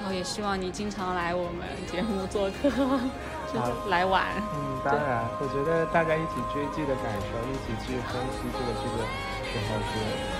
[0.00, 2.70] 然后也希望你经常来我们节目做客，
[3.52, 4.24] 就 是来玩。
[4.54, 9.04] 嗯，当然，我觉得大家一起追剧的感受，一起去分析这个剧的
[9.50, 10.39] 时候是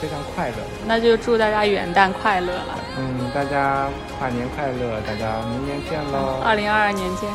[0.00, 0.56] 非常快乐。
[0.86, 3.88] 那就祝大家元旦快乐了，嗯，大家
[4.18, 6.40] 跨年快乐，大家明年见喽。
[6.42, 7.28] 二零二二年见。